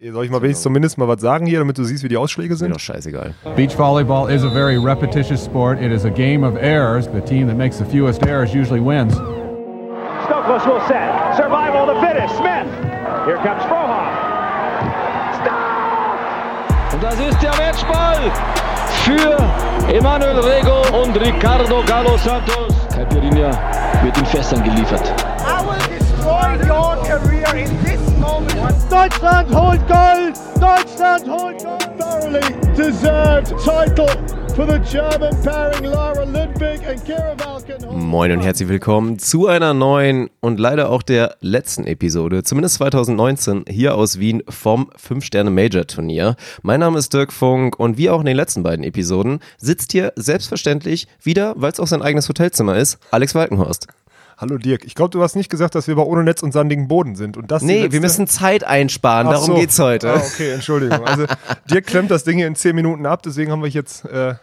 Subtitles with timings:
[0.00, 2.50] Soll ich mal wenigstens zumindest mal was sagen hier, damit du siehst, wie die Ausschläge
[2.50, 2.70] Mir sind?
[2.72, 3.34] doch scheißegal.
[3.56, 5.82] Beach volleyball is a very repetitious sport.
[5.82, 7.08] It is a game of errors.
[7.08, 9.12] The team that makes the fewest errors usually wins.
[9.16, 11.34] Stokos will set.
[11.36, 12.36] Survival the fittest.
[12.36, 12.68] Smith.
[13.26, 14.14] Here comes Frohoff.
[15.42, 16.94] Stop!
[16.94, 18.30] Und das ist der Matchball
[19.02, 22.72] für Emanuel Rego und Ricardo Galo Santos.
[22.94, 23.50] Caipirinha
[24.04, 25.12] wird in Fässern geliefert.
[28.90, 30.36] Deutschland holt Gold!
[30.60, 31.88] Deutschland holt Gold!
[31.98, 32.40] thoroughly
[32.76, 34.08] deserved title
[34.54, 37.98] for the German pairing Lara Lindberg and Kira Valken.
[38.08, 43.64] Moin und herzlich willkommen zu einer neuen und leider auch der letzten Episode, zumindest 2019,
[43.68, 46.36] hier aus Wien vom 5-Sterne-Major-Turnier.
[46.62, 50.12] Mein Name ist Dirk Funk und wie auch in den letzten beiden Episoden sitzt hier
[50.16, 53.86] selbstverständlich wieder, weil es auch sein eigenes Hotelzimmer ist, Alex Walkenhorst.
[54.40, 56.86] Hallo Dirk, ich glaube, du hast nicht gesagt, dass wir bei ohne Netz und sandigen
[56.86, 57.36] Boden sind.
[57.36, 59.54] Und das Nee, wir müssen Zeit einsparen, Ach darum so.
[59.56, 60.12] geht's heute.
[60.12, 61.04] Ah, okay, Entschuldigung.
[61.04, 61.24] Also
[61.68, 64.04] Dirk klemmt das Ding hier in 10 Minuten ab, deswegen haben wir jetzt.
[64.04, 64.34] Äh,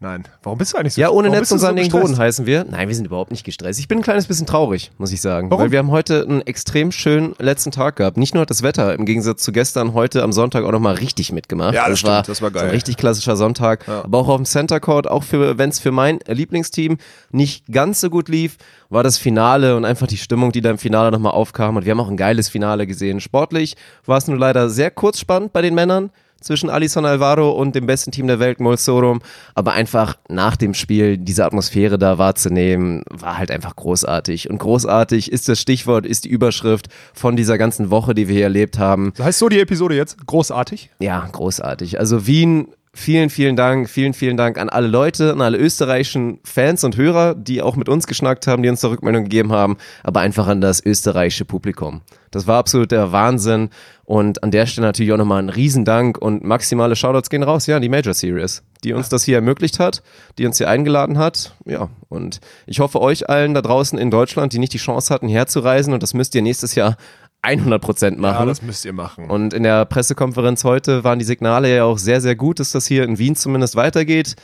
[0.00, 1.90] nein, warum bist du eigentlich so Ja, ohne Netz und sandigen?
[1.90, 2.64] Boden heißen wir.
[2.64, 3.78] Nein, wir sind überhaupt nicht gestresst.
[3.78, 5.50] Ich bin ein kleines bisschen traurig, muss ich sagen.
[5.50, 5.64] Warum?
[5.64, 8.16] Weil wir haben heute einen extrem schönen letzten Tag gehabt.
[8.16, 11.32] Nicht nur hat das Wetter im Gegensatz zu gestern heute am Sonntag auch nochmal richtig
[11.32, 11.74] mitgemacht.
[11.74, 12.62] Ja, das stimmt, war, das war geil.
[12.62, 13.88] So ein richtig klassischer Sonntag.
[13.88, 16.98] Aber auch auf dem Center Court, auch für, wenn es für mein Lieblingsteam
[17.30, 18.56] nicht ganz so gut lief,
[18.88, 21.76] war das Finale und einfach die Stimmung, die da im Finale nochmal aufkam.
[21.76, 23.20] Und wir haben auch ein geiles Finale gesehen.
[23.20, 26.10] Sportlich war es nur leider sehr kurz spannend bei den Männern
[26.40, 29.20] zwischen Alison Alvaro und dem besten Team der Welt, Molsorum.
[29.54, 34.50] Aber einfach nach dem Spiel diese Atmosphäre da wahrzunehmen, war halt einfach großartig.
[34.50, 38.44] Und großartig ist das Stichwort, ist die Überschrift von dieser ganzen Woche, die wir hier
[38.44, 39.12] erlebt haben.
[39.18, 40.26] Heißt so die Episode jetzt?
[40.26, 40.90] Großartig?
[40.98, 41.98] Ja, großartig.
[41.98, 46.82] Also Wien, vielen, vielen Dank, vielen, vielen Dank an alle Leute, an alle österreichischen Fans
[46.84, 50.20] und Hörer, die auch mit uns geschnackt haben, die uns da Rückmeldung gegeben haben, aber
[50.20, 52.02] einfach an das österreichische Publikum.
[52.30, 53.70] Das war absolut der Wahnsinn
[54.04, 57.76] und an der Stelle natürlich auch nochmal ein Riesendank und maximale Shoutouts gehen raus, ja,
[57.76, 60.02] an die Major Series, die uns das hier ermöglicht hat,
[60.38, 64.52] die uns hier eingeladen hat, ja, und ich hoffe euch allen da draußen in Deutschland,
[64.52, 66.96] die nicht die Chance hatten, herzureisen und das müsst ihr nächstes Jahr
[67.42, 68.40] 100 Prozent machen.
[68.40, 69.30] Ja, das müsst ihr machen.
[69.30, 72.86] Und in der Pressekonferenz heute waren die Signale ja auch sehr, sehr gut, dass das
[72.86, 74.36] hier in Wien zumindest weitergeht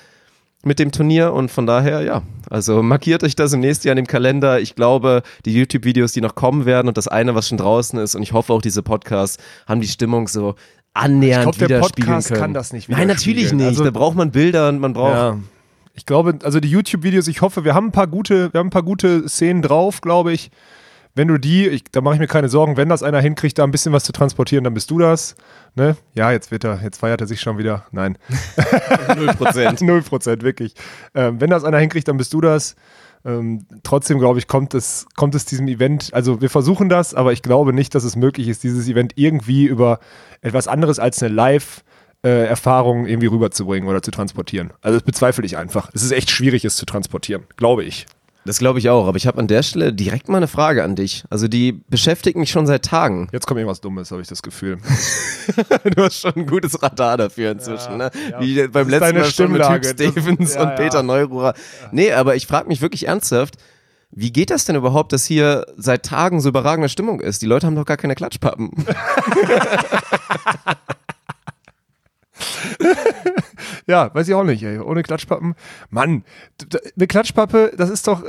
[0.64, 1.32] mit dem Turnier.
[1.34, 4.60] Und von daher, ja, also markiert euch das im nächsten Jahr in dem Kalender.
[4.60, 8.14] Ich glaube, die YouTube-Videos, die noch kommen werden und das eine, was schon draußen ist,
[8.14, 10.54] und ich hoffe auch diese Podcasts, haben die Stimmung so
[10.94, 12.40] annähernd Ich glaub, der Podcast können.
[12.40, 13.66] kann das nicht Nein, natürlich nicht.
[13.66, 15.38] Also- da braucht man Bilder und man braucht Ja.
[15.98, 18.70] Ich glaube, also die YouTube-Videos, ich hoffe, wir haben ein paar gute, wir haben ein
[18.70, 20.50] paar gute Szenen drauf, glaube ich.
[21.16, 23.64] Wenn du die, ich, da mache ich mir keine Sorgen, wenn das einer hinkriegt, da
[23.64, 25.34] ein bisschen was zu transportieren, dann bist du das.
[25.74, 25.96] Ne?
[26.14, 27.86] Ja, jetzt wird er, jetzt feiert er sich schon wieder.
[27.90, 28.18] Nein.
[29.08, 29.82] 0%.
[29.84, 30.74] Null Prozent, wirklich.
[31.14, 32.76] Ähm, wenn das einer hinkriegt, dann bist du das.
[33.24, 37.32] Ähm, trotzdem, glaube ich, kommt es, kommt es diesem Event, also wir versuchen das, aber
[37.32, 40.00] ich glaube nicht, dass es möglich ist, dieses Event irgendwie über
[40.42, 44.74] etwas anderes als eine Live-Erfahrung irgendwie rüberzubringen oder zu transportieren.
[44.82, 45.90] Also das bezweifle ich einfach.
[45.94, 48.06] Es ist echt schwierig, es zu transportieren, glaube ich.
[48.46, 49.08] Das glaube ich auch.
[49.08, 51.24] Aber ich habe an der Stelle direkt mal eine Frage an dich.
[51.30, 53.28] Also die beschäftigt mich schon seit Tagen.
[53.32, 54.78] Jetzt kommt irgendwas Dummes, habe ich das Gefühl.
[55.94, 58.10] Du hast schon ein gutes Radar dafür inzwischen, ne?
[58.40, 59.94] Wie beim ist letzten deine Mal schon mit Hugh Stimmlage.
[59.94, 60.74] Das- Stevens ja, und ja.
[60.74, 61.54] Peter Neururer.
[61.92, 63.56] Nee, aber ich frage mich wirklich ernsthaft,
[64.10, 67.42] wie geht das denn überhaupt, dass hier seit Tagen so überragende Stimmung ist?
[67.42, 68.70] Die Leute haben doch gar keine Klatschpappen.
[73.86, 74.78] Ja, weiß ich auch nicht, ey.
[74.78, 75.54] Ohne Klatschpappen.
[75.90, 76.24] Mann,
[76.96, 78.22] eine Klatschpappe, das ist doch,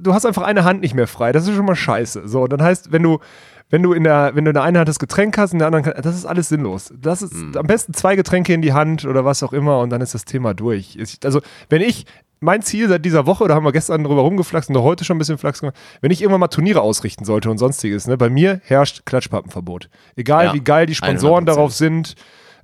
[0.00, 1.32] du hast einfach eine Hand nicht mehr frei.
[1.32, 2.28] Das ist schon mal scheiße.
[2.28, 3.18] So, dann heißt, wenn du,
[3.70, 5.68] wenn du in der, wenn du in der einen Hand das Getränk hast, in der
[5.68, 6.92] anderen, das ist alles sinnlos.
[7.00, 10.02] Das ist am besten zwei Getränke in die Hand oder was auch immer und dann
[10.02, 10.98] ist das Thema durch.
[11.24, 11.40] Also,
[11.70, 12.04] wenn ich,
[12.40, 15.16] mein Ziel seit dieser Woche, da haben wir gestern drüber rumgeflaxt und auch heute schon
[15.16, 18.30] ein bisschen Flachs gemacht, wenn ich irgendwann mal Turniere ausrichten sollte und sonstiges, ne, bei
[18.30, 19.90] mir herrscht Klatschpappenverbot.
[20.16, 21.46] Egal Ja, wie geil die Sponsoren 100%.
[21.46, 22.14] darauf sind,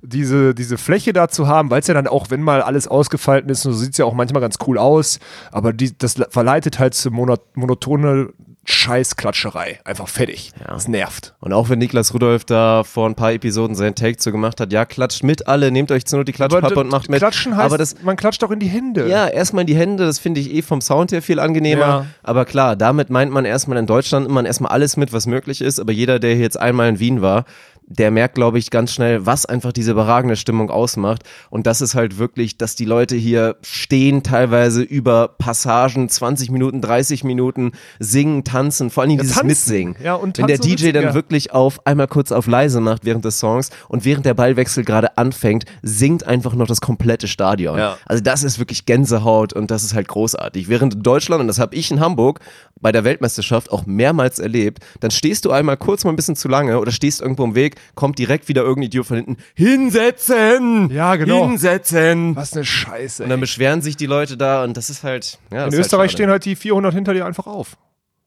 [0.01, 3.49] diese, diese Fläche da zu haben, weil es ja dann auch, wenn mal alles ausgefalten
[3.49, 5.19] ist, so sieht es ja auch manchmal ganz cool aus,
[5.51, 8.29] aber die, das verleitet halt zu mono, monotone
[8.69, 9.79] Scheißklatscherei.
[9.85, 10.51] Einfach fertig.
[10.67, 11.35] Das nervt.
[11.39, 14.73] Und auch wenn Niklas Rudolf da vor ein paar Episoden seinen Take so gemacht hat,
[14.73, 17.19] ja, klatscht mit alle, nehmt euch zur Not die Klatschpappe und macht mit.
[17.19, 19.07] Klatschen heißt, aber das, man klatscht auch in die Hände.
[19.07, 21.81] Ja, erstmal in die Hände, das finde ich eh vom Sound her viel angenehmer.
[21.81, 22.05] Ja.
[22.23, 25.79] Aber klar, damit meint man erstmal in Deutschland immer erstmal alles mit, was möglich ist.
[25.79, 27.45] Aber jeder, der hier jetzt einmal in Wien war,
[27.89, 31.23] der merkt, glaube ich, ganz schnell, was einfach diese überragende Stimmung ausmacht.
[31.49, 36.81] Und das ist halt wirklich, dass die Leute hier stehen, teilweise über Passagen, 20 Minuten,
[36.81, 39.47] 30 Minuten, singen, tanzen, vor allem dieses tanzen.
[39.47, 39.95] Mitsingen.
[40.03, 41.13] Ja, und Wenn der DJ dann witziger.
[41.13, 45.17] wirklich auf einmal kurz auf leise macht während des Songs und während der Ballwechsel gerade
[45.17, 47.77] anfängt, singt einfach noch das komplette Stadion.
[47.77, 47.97] Ja.
[48.05, 50.67] Also das ist wirklich Gänsehaut und das ist halt großartig.
[50.67, 52.41] Während in Deutschland, und das habe ich in Hamburg
[52.81, 56.49] bei der Weltmeisterschaft auch mehrmals erlebt, dann stehst du einmal kurz mal ein bisschen zu
[56.49, 59.37] lange oder stehst irgendwo im Weg kommt direkt wieder irgendein Idiot von hinten.
[59.55, 60.89] Hinsetzen!
[60.91, 61.47] Ja, genau.
[61.47, 62.35] Hinsetzen!
[62.35, 63.23] Was eine Scheiße.
[63.23, 65.39] Und dann beschweren sich die Leute da und das ist halt.
[65.51, 67.77] Ja, In ist Österreich halt stehen halt die 400 hinter dir einfach auf.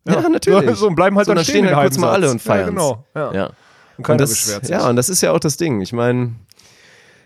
[0.06, 0.76] Ja, natürlich.
[0.76, 2.61] So, und bleiben halt So, dann, dann stehen den halt kurz mal alle und feiern.
[2.61, 3.05] Ja, genau.
[3.14, 3.32] Ja.
[3.35, 3.47] Ja.
[3.47, 3.55] Und
[3.99, 4.70] Und keiner das, beschwert sich.
[4.70, 5.81] ja, und das ist ja auch das Ding.
[5.82, 6.32] Ich meine,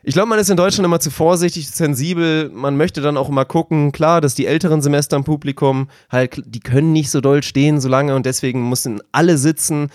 [0.03, 2.51] ich glaube, man ist in Deutschland immer zu vorsichtig, sensibel.
[2.53, 6.61] Man möchte dann auch immer gucken, klar, dass die älteren Semester im Publikum halt, die
[6.61, 9.91] können nicht so doll stehen so lange und deswegen müssen alle sitzen.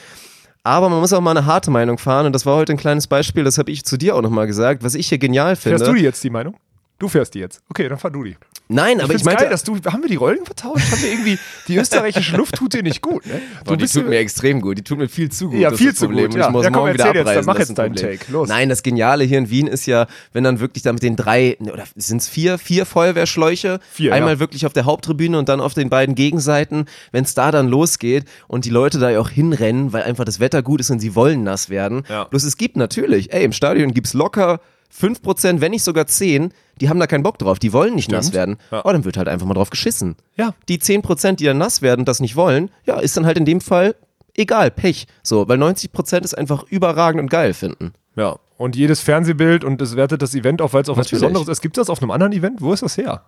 [0.64, 3.08] Aber man muss auch mal eine harte Meinung fahren und das war heute ein kleines
[3.08, 5.78] Beispiel, das habe ich zu dir auch nochmal gesagt, was ich hier genial finde.
[5.78, 6.56] Fährst du jetzt, die Meinung?
[7.00, 7.62] Du fährst die jetzt.
[7.70, 8.36] Okay, dann fahr du die.
[8.72, 10.92] Nein, aber ich, meinte, geil, dass du, haben wir die Rollen vertauscht?
[10.92, 13.42] Haben wir irgendwie, die österreichische Luft tut dir nicht gut, ne?
[13.66, 14.78] Boah, die tut mir extrem gut.
[14.78, 15.58] Die tut mir viel zu gut.
[15.60, 16.26] Ja, viel zu Problem.
[16.26, 16.46] gut, Und ja.
[16.48, 17.46] Ich muss Ja, komm, morgen wieder erzähl jetzt, dann abreisen.
[17.48, 17.96] mach jetzt deinen.
[17.96, 18.32] Take.
[18.32, 18.48] Los.
[18.48, 21.58] Nein, das Geniale hier in Wien ist ja, wenn dann wirklich da mit den drei,
[21.60, 24.40] ne, oder sind es vier, vier Feuerwehrschläuche, Vier, einmal ja.
[24.40, 28.26] wirklich auf der Haupttribüne und dann auf den beiden Gegenseiten, wenn es da dann losgeht
[28.48, 31.16] und die Leute da ja auch hinrennen, weil einfach das Wetter gut ist und sie
[31.16, 32.04] wollen nass werden.
[32.08, 32.26] Ja.
[32.26, 34.60] Bloß es gibt natürlich, ey, im Stadion gibt's locker
[34.98, 38.34] 5%, wenn nicht sogar 10, die haben da keinen Bock drauf, die wollen nicht nass
[38.34, 38.58] werden.
[38.72, 38.82] Ja.
[38.86, 40.16] Oh, dann wird halt einfach mal drauf geschissen.
[40.36, 40.54] Ja.
[40.68, 43.46] Die 10%, die dann nass werden und das nicht wollen, ja, ist dann halt in
[43.46, 43.96] dem Fall
[44.36, 45.08] egal, Pech.
[45.24, 47.94] So, weil 90% es einfach überragend und geil finden.
[48.16, 48.38] Ja.
[48.58, 51.22] Und jedes Fernsehbild und es wertet das Event auf, weil es auch was Natürlich.
[51.22, 51.62] Besonderes ist.
[51.62, 52.62] Gibt es das auf einem anderen Event?
[52.62, 53.24] Wo ist das her?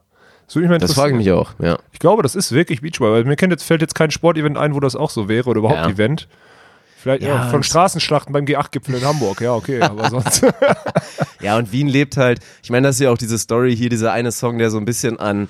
[0.46, 1.78] Das würde mich mal Das frage ich mich auch, ja.
[1.94, 4.76] Ich glaube, das ist wirklich Beachball, weil mir kennt jetzt, fällt jetzt kein Sportevent ein,
[4.76, 5.90] wo das auch so wäre oder überhaupt Ja.
[5.90, 6.28] Event.
[7.02, 10.44] Vielleicht ja, Ja, von das- Straßenschlachten beim G8-Gipfel in Hamburg, ja, okay, aber sonst.
[11.42, 14.12] Ja, und Wien lebt halt, ich meine, das ist ja auch diese Story hier, dieser
[14.14, 15.48] eine Song, der so ein bisschen an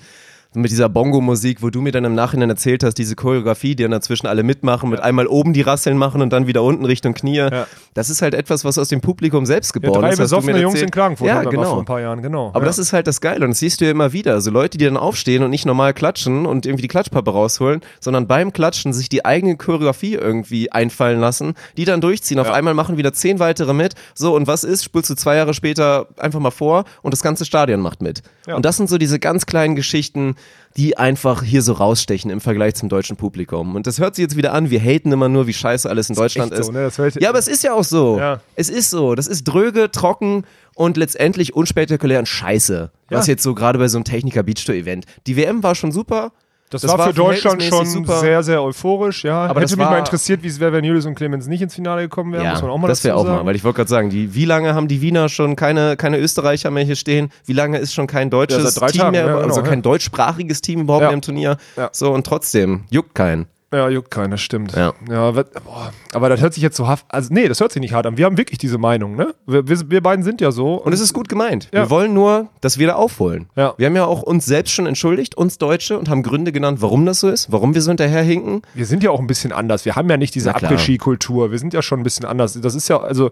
[0.53, 3.91] mit dieser Bongo-Musik, wo du mir dann im Nachhinein erzählt hast, diese Choreografie, die dann
[3.91, 7.37] dazwischen alle mitmachen, mit einmal oben die Rasseln machen und dann wieder unten Richtung Knie.
[7.37, 7.67] Ja.
[7.93, 10.17] Das ist halt etwas, was aus dem Publikum selbst Ja, geboren drei ist.
[10.19, 11.79] du besoffene Jungs in Klagenfurt Ja, mal vor genau.
[11.79, 12.49] ein paar Jahren, genau.
[12.49, 12.65] Aber ja.
[12.65, 14.33] das ist halt das Geile und das siehst du ja immer wieder.
[14.33, 18.27] Also Leute, die dann aufstehen und nicht normal klatschen und irgendwie die Klatschpappe rausholen, sondern
[18.27, 22.39] beim Klatschen sich die eigene Choreografie irgendwie einfallen lassen, die dann durchziehen.
[22.39, 22.53] Auf Ja.
[22.53, 23.93] einmal machen wieder zehn weitere mit.
[24.15, 24.83] So, und was ist?
[24.83, 28.21] Spulst du zwei Jahre später einfach mal vor und das ganze Stadion macht mit.
[28.47, 28.55] Ja.
[28.55, 30.35] Und das sind so diese ganz kleinen Geschichten,
[30.77, 33.75] die einfach hier so rausstechen im Vergleich zum deutschen Publikum.
[33.75, 36.15] Und das hört sich jetzt wieder an, wir haten immer nur, wie scheiße alles in
[36.15, 36.67] Deutschland ist.
[36.67, 36.89] so, ne?
[37.19, 38.17] Ja, aber es ist ja auch so.
[38.17, 38.39] Ja.
[38.55, 39.13] Es ist so.
[39.15, 40.45] Das ist dröge, trocken
[40.75, 42.89] und letztendlich unspektakulär und scheiße.
[43.09, 43.31] Was Ja.
[43.33, 45.05] jetzt so gerade bei so einem Techniker Beach Tour Event.
[45.27, 46.31] Die WM war schon super.
[46.71, 48.19] Das, war für Deutschland schon super.
[48.19, 49.41] sehr, sehr euphorisch, ja.
[49.43, 51.61] Aber Hätte das mich mal war- interessiert, wie es wäre, wenn Julius und Clemens nicht
[51.61, 53.63] ins Finale gekommen wären, ja, muss man auch mal das wäre auch mal, weil ich
[53.63, 56.95] wollte gerade sagen, die, wie lange haben die Wiener schon keine, keine Österreicher mehr hier
[56.95, 57.29] stehen?
[57.45, 60.61] Wie lange ist schon kein deutsches Ja, Team Tagen, mehr, ja, genau, also kein deutschsprachiges
[60.61, 61.57] Team überhaupt mehr im Turnier?
[61.91, 63.47] So, und trotzdem, juckt keinen.
[63.73, 64.73] Ja, juckt keiner, stimmt.
[64.75, 64.93] Ja.
[65.09, 67.93] ja boah, aber das hört sich jetzt so haft, also nee, das hört sich nicht
[67.93, 68.17] hart an.
[68.17, 69.33] Wir haben wirklich diese Meinung, ne?
[69.47, 70.75] Wir, wir, wir beiden sind ja so.
[70.75, 71.69] Und es ist gut gemeint.
[71.73, 71.83] Ja.
[71.83, 73.47] Wir wollen nur, dass wir da aufholen.
[73.55, 73.73] Ja.
[73.77, 77.05] Wir haben ja auch uns selbst schon entschuldigt, uns Deutsche, und haben Gründe genannt, warum
[77.05, 78.61] das so ist, warum wir so hinterherhinken.
[78.73, 79.85] wir sind ja auch ein bisschen anders.
[79.85, 80.53] Wir haben ja nicht diese.
[80.53, 81.51] Après-Ski-Kultur.
[81.51, 82.59] Wir sind ja schon ein bisschen anders.
[82.59, 83.31] Das ist ja, also,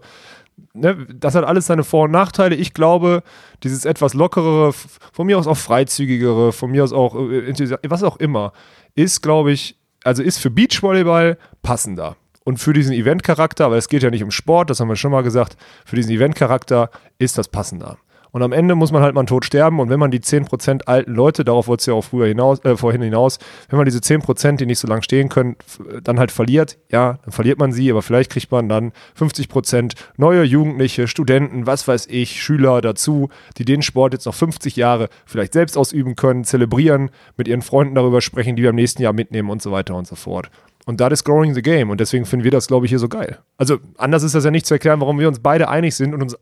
[0.72, 2.54] ne, das hat alles seine Vor- und Nachteile.
[2.56, 3.22] Ich glaube,
[3.62, 4.72] dieses etwas lockerere,
[5.12, 8.52] von mir aus auch freizügigere, von mir aus auch, äh, enthusi- was auch immer,
[8.94, 12.16] ist, glaube ich, also ist für Beachvolleyball passender.
[12.44, 15.12] Und für diesen Eventcharakter, weil es geht ja nicht um Sport, das haben wir schon
[15.12, 17.98] mal gesagt, für diesen Eventcharakter ist das passender.
[18.32, 19.80] Und am Ende muss man halt mal tot sterben.
[19.80, 22.76] Und wenn man die 10% alten Leute, darauf wollte es ja auch früher hinaus, äh,
[22.76, 23.38] vorhin hinaus,
[23.68, 25.56] wenn man diese 10%, die nicht so lange stehen können,
[26.02, 30.44] dann halt verliert, ja, dann verliert man sie, aber vielleicht kriegt man dann 50% neue
[30.44, 35.52] Jugendliche, Studenten, was weiß ich, Schüler dazu, die den Sport jetzt noch 50 Jahre vielleicht
[35.52, 39.50] selbst ausüben können, zelebrieren, mit ihren Freunden darüber sprechen, die wir im nächsten Jahr mitnehmen
[39.50, 40.50] und so weiter und so fort.
[40.86, 41.90] Und das ist growing the game.
[41.90, 43.38] Und deswegen finden wir das, glaube ich, hier so geil.
[43.58, 46.22] Also anders ist das ja nicht zu erklären, warum wir uns beide einig sind und
[46.22, 46.36] uns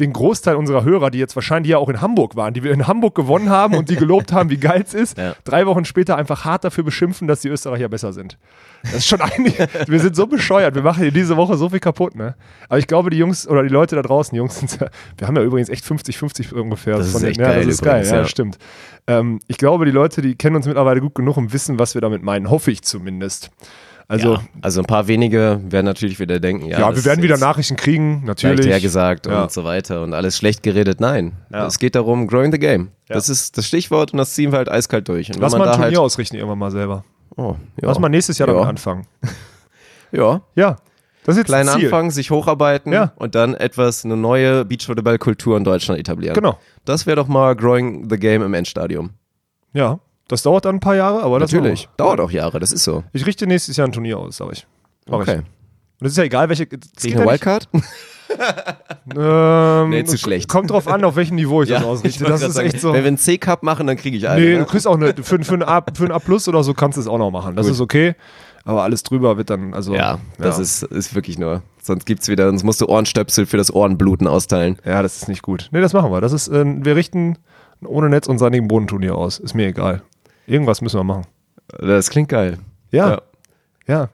[0.00, 2.86] den Großteil unserer Hörer, die jetzt wahrscheinlich ja auch in Hamburg waren, die wir in
[2.86, 5.34] Hamburg gewonnen haben und die gelobt haben, wie geil es ist, Ja.
[5.44, 8.38] drei Wochen später einfach hart dafür beschimpfen, dass die Österreicher besser sind.
[8.82, 9.54] Das ist schon eigentlich,
[9.88, 12.34] wir sind so bescheuert, wir machen hier diese Woche so viel kaputt, ne?
[12.68, 14.88] Aber ich glaube, die Jungs oder die Leute da draußen, die Jungs sind, ja-
[15.18, 16.96] wir haben ja übrigens echt 50-50 ungefähr.
[16.98, 18.28] Das ist von den- echt ja, geil Das ist übrigens, geil, ja, ja.
[18.28, 18.58] stimmt.
[19.08, 22.00] Ähm, ich glaube, die Leute, die kennen uns mittlerweile gut genug und wissen, was wir
[22.00, 22.50] damit meinen.
[22.50, 23.50] Hoffe ich zumindest.
[24.08, 27.38] Also, ja, also ein paar wenige werden natürlich wieder denken, ja, ja, wir werden wieder
[27.38, 28.66] Nachrichten kriegen, natürlich.
[28.66, 29.42] hergesagt Ja.
[29.42, 31.00] und so weiter und alles schlecht geredet.
[31.00, 31.66] Nein, Ja.
[31.66, 32.90] es geht darum, growing the game.
[33.08, 35.28] Das ist das Stichwort und das ziehen wir halt eiskalt durch.
[35.30, 37.04] Und Lass mal ein Turnier halt, ausrichten irgendwann mal selber.
[37.36, 37.88] oh, ja.
[37.88, 38.54] Lass mal nächstes Jahr ja.
[38.54, 39.06] damit anfangen.
[40.12, 40.76] Ja, Ja,
[41.24, 41.86] das ist jetzt kleinen ein Ziel.
[41.86, 43.12] Anfang, sich hocharbeiten Ja.
[43.16, 46.34] und dann etwas, eine neue Beachvolleyball-Kultur in Deutschland etablieren.
[46.34, 46.58] Genau.
[46.84, 49.10] Das wäre doch mal growing the game im Endstadium.
[49.72, 49.98] Ja,
[50.28, 51.88] das dauert dann ein paar Jahre, aber das Natürlich.
[51.96, 53.04] Dauert auch Jahre, das ist so.
[53.12, 54.66] Ich richte nächstes Jahr ein Turnier aus, sag ich.
[55.08, 55.40] Mach Okay.
[55.40, 56.00] ich.
[56.00, 56.64] Und es ist ja egal, welche.
[56.64, 57.68] ja eine Wildcard?
[59.16, 60.48] Ähm, Nee, zu schlecht.
[60.48, 62.24] Kommt drauf an, auf welchem Niveau ich das ausrichte.
[62.24, 62.92] Das ist sagen, echt so.
[62.92, 64.44] Wenn wir einen C-Cup machen, dann kriege ich einen.
[64.44, 64.58] Nee, ne?
[64.58, 66.96] du kriegst auch eine, für, für, ein A, für ein A Plus oder so kannst
[66.96, 67.56] du es auch noch machen.
[67.56, 67.74] Das Gut.
[67.74, 68.14] ist okay.
[68.64, 69.94] Aber alles drüber wird dann, also.
[69.94, 71.62] Ja, das Ist, ist wirklich nur.
[71.80, 74.76] Sonst gibt's wieder, sonst musst du Ohrenstöpsel für das Ohrenbluten austeilen.
[74.84, 75.68] Ja, das ist nicht gut.
[75.70, 76.20] Nee, das machen wir.
[76.20, 77.38] Das ist, äh, wir richten
[77.84, 79.38] ohne Netz und sandigen Bodenturnier aus.
[79.38, 80.02] Ist mir egal.
[80.46, 81.26] Irgendwas müssen wir machen.
[81.78, 82.58] Das klingt geil.
[82.90, 83.20] Ja.
[83.86, 84.08] Ja.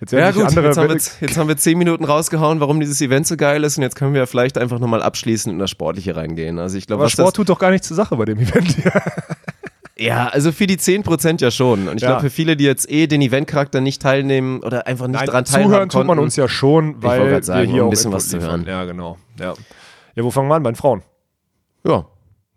[0.00, 3.24] Jetzt Ja gut, jetzt haben, wir, jetzt haben wir zehn Minuten rausgehauen, warum dieses Event
[3.26, 6.58] so geil ist und jetzt können wir vielleicht einfach nochmal abschließend in das Sportliche reingehen.
[6.58, 8.76] Also ich glaube, Sport tut doch gar nichts zur Sache bei dem Event.
[9.96, 11.86] Ja, also für die 10% ja schon.
[11.86, 12.08] Und ich Ja.
[12.08, 15.70] glaube, für viele, die jetzt eh den Eventcharakter nicht teilnehmen oder einfach nicht dran teilhaben
[15.70, 18.12] zuhören tut man konnten, uns ja schon, weil sagen, wir hier um ein auch bisschen
[18.12, 18.64] was zu hören.
[18.66, 19.18] Ja, genau.
[19.38, 19.54] Ja.
[20.16, 20.64] ja, wo fangen wir an?
[20.64, 21.02] Bei den Frauen.
[21.86, 22.06] Ja,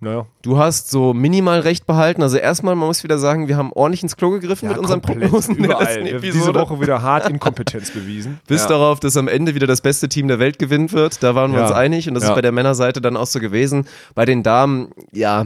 [0.06, 0.28] Naja.
[0.44, 2.22] du hast so minimal recht behalten.
[2.22, 5.56] Also erstmal, man muss wieder sagen, wir haben ordentlich ins Klo gegriffen mit unseren Prognosen
[5.58, 5.86] in der überall.
[5.88, 6.38] ersten Wir haben Episode.
[6.38, 8.40] Diese Woche wieder hart Inkompetenz bewiesen.
[8.48, 8.70] Bis ja.
[8.70, 11.24] darauf, dass am Ende wieder das beste Team der Welt gewinnen wird.
[11.24, 11.66] Da waren wir Ja.
[11.68, 12.30] uns einig und das Ja.
[12.30, 13.88] ist bei der Männerseite dann auch so gewesen.
[14.14, 15.46] Bei den Damen, ja,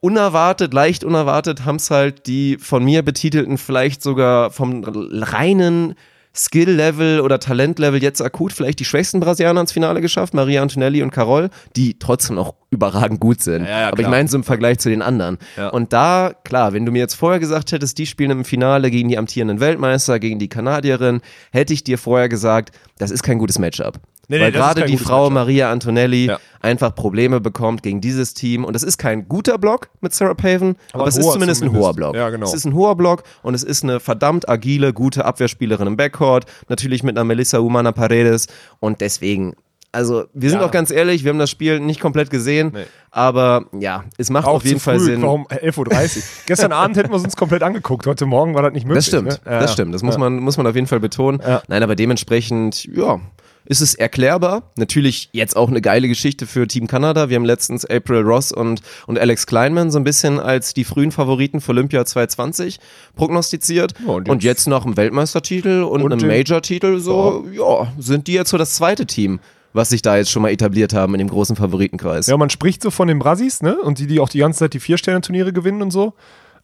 [0.00, 5.94] unerwartet, leicht unerwartet, haben es halt die von mir betitelten vielleicht sogar vom reinen
[6.36, 11.10] Skill-Level oder Talent-Level jetzt akut vielleicht die schwächsten Brasilianer ins Finale geschafft, Maria Antonelli und
[11.10, 13.64] Carol, die trotzdem auch überragend gut sind.
[13.64, 15.38] Ja, ja, Aber ich meine so im Vergleich zu den anderen.
[15.56, 15.68] Ja.
[15.68, 19.08] Und da, klar, wenn du mir jetzt vorher gesagt hättest, die spielen im Finale gegen
[19.08, 21.20] die amtierenden Weltmeister, gegen die Kanadierin,
[21.52, 24.00] hätte ich dir vorher gesagt, das ist kein gutes Matchup.
[24.28, 25.30] Nee, nee, Weil gerade die Frau.
[25.30, 26.38] Maria Antonelli Ja.
[26.60, 28.64] einfach Probleme bekommt gegen dieses Team.
[28.64, 31.72] Und das ist kein guter Block mit Sarah Paven, aber, ein es ist zumindest, ein
[31.72, 32.16] hoher Block.
[32.16, 32.44] Ja, genau.
[32.46, 36.44] Es ist ein hoher Block und es ist eine verdammt agile, gute Abwehrspielerin im Backcourt.
[36.68, 38.48] Natürlich mit einer Melissa Humana Paredes.
[38.80, 39.54] Und deswegen,
[39.92, 40.66] also wir sind Ja.
[40.66, 42.82] auch ganz ehrlich, wir haben das Spiel nicht komplett gesehen, Nee.
[43.12, 45.04] aber ja, es macht Auch auf jeden Fall früh.
[45.04, 45.22] Sinn.
[45.22, 46.22] Warum 11.30 Uhr?
[46.46, 48.06] Gestern Abend hätten wir es uns komplett angeguckt.
[48.06, 49.04] Heute Morgen war das nicht möglich.
[49.04, 49.38] Das stimmt, Ne?
[49.52, 49.74] Ja, das ja.
[49.74, 49.94] stimmt.
[49.94, 51.40] Das muss, man, muss man auf jeden Fall betonen.
[51.46, 51.62] Ja.
[51.68, 53.20] Nein, aber dementsprechend, ja,
[53.66, 54.70] ist es erklärbar.
[54.76, 57.28] Natürlich jetzt auch eine geile Geschichte für Team Kanada.
[57.28, 61.12] Wir haben letztens April Ross und, und Alex Kleinman so ein bisschen als die frühen
[61.12, 62.78] Favoriten für Olympia 2020
[63.14, 63.94] prognostiziert.
[64.06, 67.92] Ja, und, und jetzt, nach einem Weltmeistertitel und, Und einem Major-Titel so, ja.
[67.98, 69.40] sind die jetzt so das zweite Team,
[69.72, 72.26] was sich da jetzt schon mal etabliert haben in dem großen Favoritenkreis.
[72.26, 73.76] Ja, man spricht so von den Brasis, ne?
[73.78, 76.14] Und die, die auch die ganze Zeit die Vier-Sterne-Turniere gewinnen und so.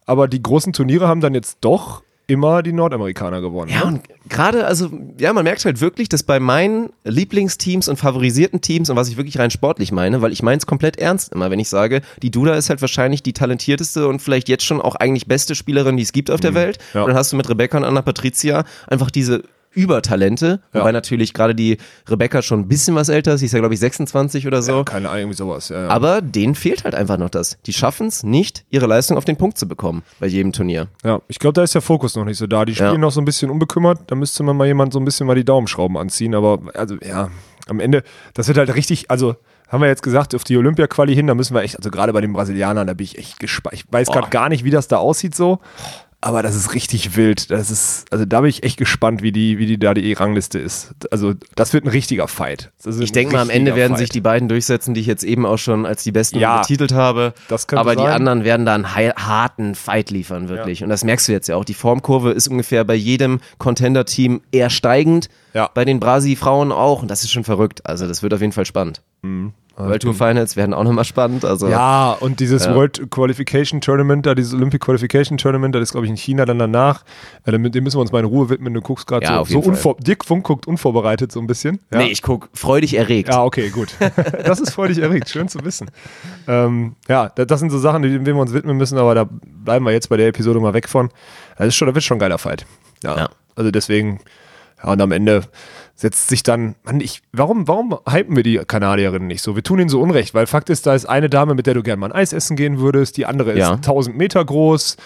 [0.05, 3.71] Aber die großen Turniere haben dann jetzt doch immer die Nordamerikaner gewonnen.
[3.71, 3.85] Ja, ne?
[3.85, 8.89] und gerade, also, ja, man merkt halt wirklich, dass bei meinen Lieblingsteams und favorisierten Teams
[8.89, 11.59] und was ich wirklich rein sportlich meine, weil ich meine es komplett ernst immer, wenn
[11.59, 15.27] ich sage, die Duda ist halt wahrscheinlich die talentierteste und vielleicht jetzt schon auch eigentlich
[15.27, 16.77] beste Spielerin, die es gibt auf der Welt.
[16.93, 16.97] Mhm.
[16.97, 17.01] ja.
[17.03, 20.79] Und dann hast du mit Rebecca und Anna Patricia einfach diese Übertalente, Ja.
[20.81, 21.77] wobei natürlich gerade die
[22.09, 24.77] Rebecca schon ein bisschen was älter ist, sie ist ja glaube ich 26 oder so.
[24.77, 25.69] Ja, keine Ahnung, irgendwie sowas.
[25.69, 25.87] Ja.
[25.87, 27.57] Aber denen fehlt halt einfach noch das.
[27.65, 30.87] Die schaffen es nicht, ihre Leistung auf den Punkt zu bekommen bei jedem Turnier.
[31.03, 32.65] Ja, ich glaube, da ist der Fokus noch nicht so da.
[32.65, 33.99] Die spielen noch so ein bisschen unbekümmert.
[34.07, 36.35] Da müsste man mal jemand so ein bisschen mal die Daumenschrauben anziehen.
[36.35, 37.29] Aber also ja,
[37.67, 38.03] am Ende,
[38.33, 39.35] das wird halt richtig, also
[39.69, 42.21] haben wir jetzt gesagt, auf die Olympia-Quali hin, da müssen wir echt, also gerade bei
[42.21, 43.73] den Brasilianern, da bin ich echt gespannt.
[43.75, 45.59] Ich weiß gerade gar nicht, wie das da aussieht so.
[46.25, 47.51] Aber das ist richtig wild.
[47.51, 50.57] Das ist, also da bin ich echt gespannt, wie die, wie die da die Rangliste
[50.57, 50.95] ist.
[51.11, 52.71] Also, das wird ein richtiger Fight.
[52.85, 53.99] Ich denke mal, am Ende werden Fight.
[53.99, 56.93] sich die beiden durchsetzen, die ich jetzt eben auch schon als die besten Ja, betitelt
[56.93, 57.33] habe.
[57.49, 58.13] das könnte Aber die sein.
[58.13, 60.81] anderen werden da einen harten Fight liefern, wirklich.
[60.81, 61.65] Und das merkst du jetzt ja auch.
[61.65, 65.27] Die Formkurve ist ungefähr bei jedem Contender-Team eher steigend.
[65.53, 65.69] Ja.
[65.73, 67.01] Bei den Brasi-Frauen auch.
[67.01, 67.85] Und das ist schon verrückt.
[67.85, 69.01] Also, das wird auf jeden Fall spannend.
[69.75, 71.45] World Tour Finals werden auch nochmal spannend.
[71.45, 71.67] Also.
[71.67, 72.75] Ja, und dieses Ja.
[72.75, 76.59] World Qualification Tournament, da dieses Olympic Qualification Tournament, das ist, glaube ich, in China dann
[76.59, 77.03] danach.
[77.45, 78.73] Ja, dem, dem müssen wir uns mal in Ruhe widmen.
[78.73, 81.79] Du guckst gerade Ja, so, so unvor Dirk Funk guckt unvorbereitet so ein bisschen.
[81.91, 81.97] Ja.
[81.99, 83.29] Nee, ich guck freudig erregt.
[83.29, 83.95] ja, okay, gut.
[84.45, 85.89] das ist freudig erregt, schön zu wissen.
[86.47, 89.85] Ähm, ja, das, das sind so Sachen, denen wir uns widmen müssen, aber da bleiben
[89.85, 91.09] wir jetzt bei der Episode mal weg von.
[91.57, 92.65] Das ist schon, das wird schon ein geiler Fight.
[93.03, 93.17] Ja.
[93.17, 93.29] Ja.
[93.55, 94.19] Also deswegen,
[94.83, 95.43] ja, und am Ende
[95.95, 99.55] setzt sich dann, Mann, ich, warum, warum hypen wir die Kanadierinnen nicht so?
[99.55, 101.83] Wir tun ihnen so Unrecht, weil Fakt ist, da ist eine Dame, mit der du
[101.83, 103.73] gerne mal ein Eis essen gehen würdest, die andere ist Ja.
[103.75, 104.97] 1000 Meter groß,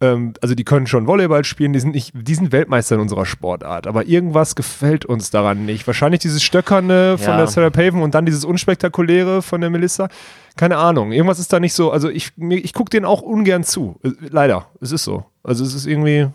[0.00, 3.24] ähm, also die können schon Volleyball spielen, die sind nicht, die sind Weltmeister in unserer
[3.26, 5.86] Sportart, aber irgendwas gefällt uns daran nicht.
[5.86, 7.36] Wahrscheinlich dieses Stöckerne von Ja.
[7.38, 10.08] der Sarah Paven und dann dieses Unspektakuläre von der Melissa.
[10.56, 13.96] Keine Ahnung, irgendwas ist da nicht so, also ich, ich gucke denen auch ungern zu.
[14.02, 15.24] Äh, Leider, es ist so.
[15.42, 16.26] Also es ist irgendwie,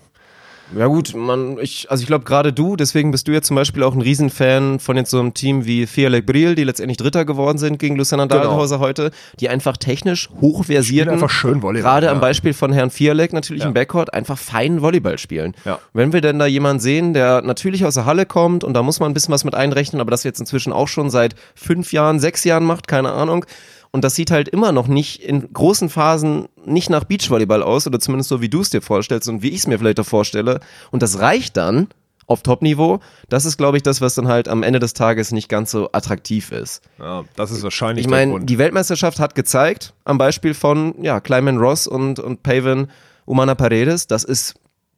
[0.78, 3.82] Ja gut, man, ich, also ich glaube gerade du, deswegen bist du jetzt zum Beispiel
[3.84, 7.58] auch ein Riesenfan von jetzt so einem Team wie Fialek Briel, die letztendlich Dritter geworden
[7.58, 8.44] sind gegen Luciana Genau.
[8.44, 9.10] Dahlhauser heute,
[9.40, 12.22] die einfach technisch hochversierten, einfach schön Volleyball, gerade am ja.
[12.22, 13.70] Beispiel von Herrn Fialek natürlich Ja.
[13.70, 15.56] im Backcourt, einfach feinen Volleyball spielen.
[15.66, 15.80] Ja.
[15.94, 19.00] Wenn wir denn da jemanden sehen, der natürlich aus der Halle kommt und da muss
[19.00, 22.20] man ein bisschen was mit einrechnen, aber das jetzt inzwischen auch schon seit fünf Jahren,
[22.20, 23.46] sechs Jahren macht, keine Ahnung,
[23.92, 28.00] und das sieht halt immer noch nicht in großen Phasen nicht nach Beachvolleyball aus oder
[28.00, 30.60] zumindest so, wie du es dir vorstellst und wie ich es mir vielleicht auch vorstelle.
[30.92, 31.88] Und das reicht dann
[32.28, 33.00] auf Top-Niveau.
[33.30, 35.90] Das ist, glaube ich, das, was dann halt am Ende des Tages nicht ganz so
[35.92, 36.82] attraktiv ist.
[37.00, 41.58] Ja, das ist wahrscheinlich Ich meine, die Weltmeisterschaft hat gezeigt, am Beispiel von ja, Kleiman
[41.58, 42.92] Ross und, und Paven
[43.26, 44.54] Umana Paredes, dass es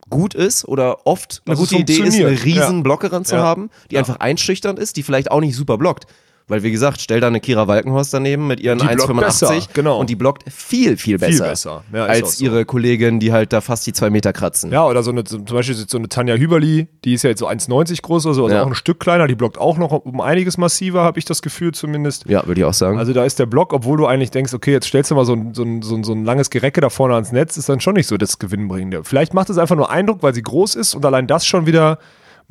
[0.09, 2.81] gut ist oder oft eine gute Idee ist, eine riesen Ja.
[2.83, 3.43] Blockerin zu Ja.
[3.43, 6.05] haben, die einfach einschüchternd ist, die vielleicht auch nicht super blockt.
[6.51, 9.53] Weil, wie gesagt, stell da eine Kira Walkenhorst daneben mit ihren Die blockt 1,85 besser,
[9.73, 9.97] genau.
[10.01, 11.83] und die blockt viel, viel besser, besser.
[11.93, 12.43] Ja, als so.
[12.43, 14.69] ihre Kollegin, die halt da fast die zwei Meter kratzen.
[14.69, 17.47] Ja, oder so eine, zum Beispiel so eine Tanja Hüberli, die ist ja jetzt so
[17.47, 18.63] 1,90 groß oder so, also Ja.
[18.63, 21.71] auch ein Stück kleiner, die blockt auch noch um einiges massiver, habe ich das Gefühl
[21.73, 22.25] zumindest.
[22.27, 22.99] Ja, würde ich auch sagen.
[22.99, 25.31] Also da ist der Block, obwohl du eigentlich denkst, okay, jetzt stellst du mal so
[25.31, 27.79] ein, so ein, so ein, so ein langes Gerecke da vorne ans Netz, ist dann
[27.79, 29.05] schon nicht so das Gewinnbringende.
[29.05, 31.97] Vielleicht macht es einfach nur Eindruck, weil sie groß ist und allein das schon wieder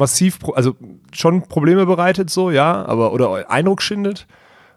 [0.01, 0.75] massiv, also
[1.13, 4.27] schon Probleme bereitet so, ja, aber oder Eindruck schindet.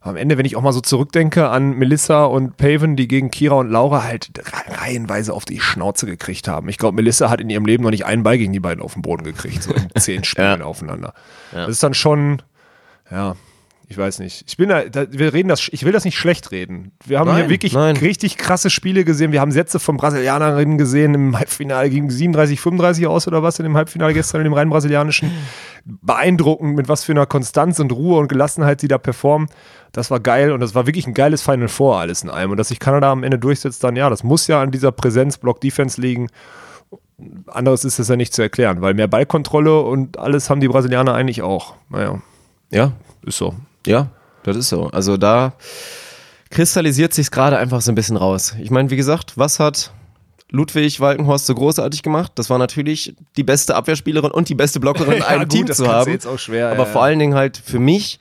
[0.01, 3.55] Am Ende, wenn ich auch mal so zurückdenke an Melissa und Paven, die gegen Kira
[3.55, 6.67] und Laura halt re- reihenweise auf die Schnauze gekriegt haben.
[6.67, 8.93] Ich glaube, Melissa hat in ihrem Leben noch nicht einen Ball gegen die beiden auf
[8.93, 11.13] den Boden gekriegt, so in zehn Spielen aufeinander.
[11.53, 12.41] Das ist dann schon,
[13.09, 13.37] ja,
[13.93, 14.43] ich weiß nicht.
[14.47, 16.93] Ich bin da, da, wir reden das, ich will das nicht schlecht reden.
[17.05, 17.95] Wir haben Nein, hier wirklich nein.
[17.95, 19.31] richtig krasse Spiele gesehen.
[19.31, 23.65] Wir haben Sätze von Brasilianerinnen gesehen im Halbfinale gegen 37, 35 aus oder was in
[23.65, 25.31] dem Halbfinale gestern in dem rein brasilianischen.
[25.85, 29.47] Beeindruckend, mit was für einer Konstanz und Ruhe und Gelassenheit sie da performen.
[29.91, 32.49] Das war geil und das war wirklich ein geiles Final Four alles in allem.
[32.49, 35.37] Und dass sich Kanada am Ende durchsetzt, dann ja, das muss ja an dieser Präsenz
[35.37, 36.29] Block Defense liegen.
[37.45, 41.13] Anderes ist das ja nicht zu erklären, weil mehr Ballkontrolle und alles haben die Brasilianer
[41.13, 41.75] eigentlich auch.
[41.89, 42.19] Naja,
[42.71, 43.53] ja, ist so.
[43.85, 44.09] Ja,
[44.43, 44.87] das ist so.
[44.87, 45.53] Also da
[46.49, 48.55] kristallisiert sich gerade einfach so ein bisschen raus.
[48.59, 49.91] Ich meine, wie gesagt, was hat
[50.49, 52.33] Ludwig Walkenhorst so großartig gemacht?
[52.35, 55.67] Das war natürlich die beste Abwehrspielerin und die beste Blockerin in Ja, einem gut, Team
[55.67, 56.19] zu haben.
[56.37, 57.07] schwer, Aber ja, vor ja.
[57.07, 58.19] allen Dingen halt für mich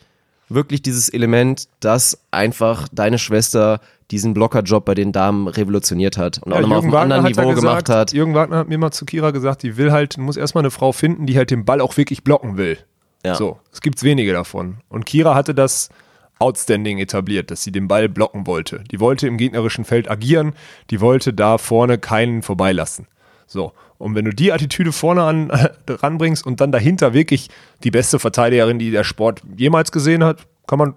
[0.49, 6.53] wirklich dieses Element, dass einfach deine Schwester diesen Blockerjob bei den Damen revolutioniert hat und
[6.53, 8.13] auch nochmal auf einem anderen ja Niveau gesagt, gemacht hat.
[8.13, 10.93] Jürgen Wagner hat mir mal zu Kira gesagt, die will halt, muss erstmal eine Frau
[10.93, 12.79] finden, die halt den Ball auch wirklich blocken will.
[13.25, 13.35] Ja.
[13.35, 14.79] So, es gibt wenige davon.
[14.89, 15.91] Und Kira hatte das
[16.39, 18.83] outstanding etabliert, dass sie den Ball blocken wollte.
[18.91, 20.55] Die wollte im gegnerischen Feld agieren,
[20.91, 23.07] die wollte da vorne keinen vorbeilassen.
[23.47, 25.51] So, und wenn du die Attitüde vorne an,
[25.89, 27.49] ranbringst und dann dahinter wirklich
[27.85, 30.95] die beste Verteidigerin, die der Sport jemals gesehen hat, kann man,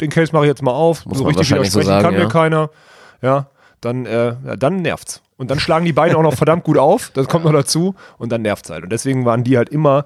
[0.00, 2.04] den Case mache ich jetzt mal auf, Muss so man richtig wahrscheinlich so widersprechen sagen,
[2.04, 2.28] kann mir ja.
[2.28, 2.70] keiner,
[3.22, 3.46] ja,
[3.80, 5.22] dann, äh, ja, dann nervt's.
[5.38, 8.30] Und dann schlagen die beiden auch noch verdammt gut auf, das kommt noch dazu, und
[8.30, 8.84] dann nervt's halt.
[8.84, 10.04] Und deswegen waren die halt immer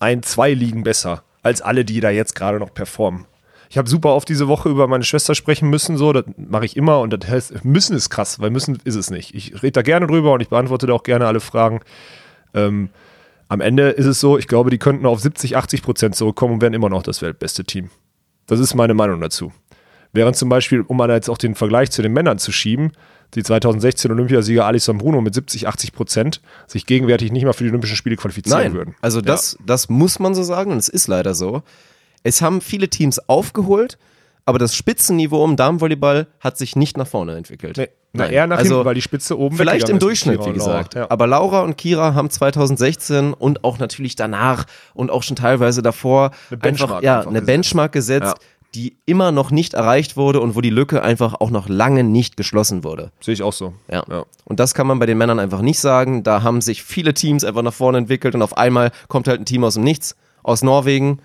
[0.00, 3.26] ein, zwei Ligen besser als alle, die da jetzt gerade noch performen.
[3.70, 6.76] Ich habe super oft diese Woche über meine Schwester sprechen müssen, so, das mache ich
[6.76, 9.32] immer und das heißt, müssen ist krass, weil müssen ist es nicht.
[9.34, 11.80] Ich rede da gerne drüber und ich beantworte da auch gerne alle Fragen.
[12.52, 12.90] Ähm,
[13.48, 16.62] am Ende ist es so, ich glaube, die könnten auf 70, 80 Prozent zurückkommen und
[16.62, 17.90] wären immer noch das weltbeste Team.
[18.46, 19.52] Das ist meine Meinung dazu.
[20.12, 22.92] Während zum Beispiel, um mal jetzt auch den Vergleich zu den Männern zu schieben,
[23.34, 27.70] die 2016 Olympiasieger Alisson Bruno mit 70, 80 Prozent sich gegenwärtig nicht mal für die
[27.70, 28.94] Olympischen Spiele qualifizieren Nein, würden.
[29.00, 31.62] also das, das muss man so sagen und es ist leider so.
[32.22, 33.98] Es haben viele Teams aufgeholt,
[34.44, 37.76] aber das Spitzenniveau im Damenvolleyball hat sich nicht nach vorne entwickelt.
[37.76, 38.32] Nee, na, Nein.
[38.32, 40.94] eher nach also hinten, weil die Spitze oben Vielleicht im Durchschnitt, wie gesagt.
[40.94, 41.08] Ja.
[41.10, 44.64] Aber Laura und Kira haben 2016 und auch natürlich danach
[44.94, 47.46] und auch schon teilweise davor Eine Benchmark einfach, ja, einfach eine gesetzt.
[47.46, 48.34] Benchmark gesetzt, Ja.
[48.74, 52.36] Die immer noch nicht erreicht wurde und wo die Lücke einfach auch noch lange nicht
[52.36, 53.10] geschlossen wurde.
[53.20, 53.74] Sehe ich auch so.
[53.90, 54.04] Ja.
[54.44, 56.22] Und das kann man bei den Männern einfach nicht sagen.
[56.22, 59.46] Da haben sich viele Teams einfach nach vorne entwickelt und auf einmal kommt halt ein
[59.46, 61.20] Team aus dem Nichts, aus Norwegen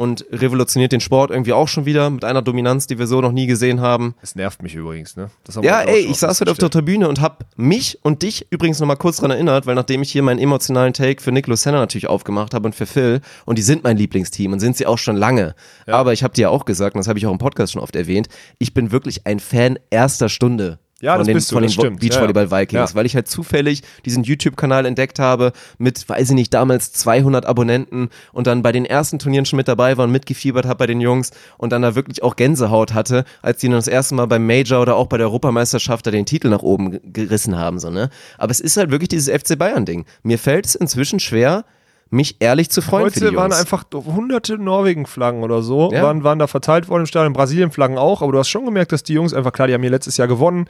[0.00, 3.32] und revolutioniert den Sport irgendwie auch schon wieder mit einer Dominanz, die wir so noch
[3.32, 4.14] nie gesehen haben.
[4.22, 5.28] Es nervt mich übrigens, ne?
[5.60, 6.70] Ja, ey, ich saß heute auf der.
[6.70, 10.22] Tribüne und hab mich und dich übrigens nochmal kurz dran erinnert, weil nachdem ich hier
[10.22, 13.82] meinen emotionalen Take für Nicolas Senna natürlich aufgemacht habe und für Phil, und die sind
[13.82, 15.56] mein Lieblingsteam und sind sie auch schon lange.
[15.86, 17.82] Aber ich habe dir ja auch gesagt, und das habe ich auch im Podcast schon
[17.82, 20.78] oft erwähnt, ich bin wirklich ein Fan erster Stunde.
[21.00, 22.00] Ja, von das den, bist du, von den stimmt.
[22.00, 22.94] Beachvolleyball Vikings, Ja.
[22.94, 28.10] weil ich halt zufällig diesen YouTube-Kanal entdeckt habe mit, weiß ich nicht, damals 200 Abonnenten
[28.32, 31.00] und dann bei den ersten Turnieren schon mit dabei war und mitgefiebert habe bei den
[31.00, 34.46] Jungs und dann da wirklich auch Gänsehaut hatte, als die dann das erste Mal beim
[34.46, 37.88] Major oder auch bei der Europameisterschaft da den Titel nach oben ge- gerissen haben, so,
[37.90, 38.10] ne?
[38.38, 40.04] Aber es ist halt wirklich dieses FC Bayern-Ding.
[40.22, 41.64] Mir fällt es inzwischen schwer,
[42.10, 43.60] mich ehrlich zu freuen für die Heute waren Jungs.
[43.60, 46.02] einfach hunderte Norwegen-Flaggen oder so, Ja.
[46.02, 49.02] waren, waren da verteilt worden im Stadion, Brasilien-Flaggen auch, aber du hast schon gemerkt, dass
[49.04, 50.66] die Jungs einfach, klar, die haben hier letztes Jahr gewonnen,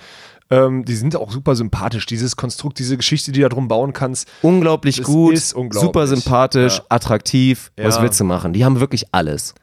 [0.50, 4.28] ähm, die sind auch super sympathisch, dieses Konstrukt, diese Geschichte, die da drum bauen kannst.
[4.42, 5.82] unglaublich gut, ist unglaublich.
[5.88, 6.84] super sympathisch, Ja.
[6.90, 7.72] attraktiv.
[7.76, 8.02] Was Ja.
[8.02, 8.52] willst du machen?
[8.52, 9.54] Die haben wirklich alles.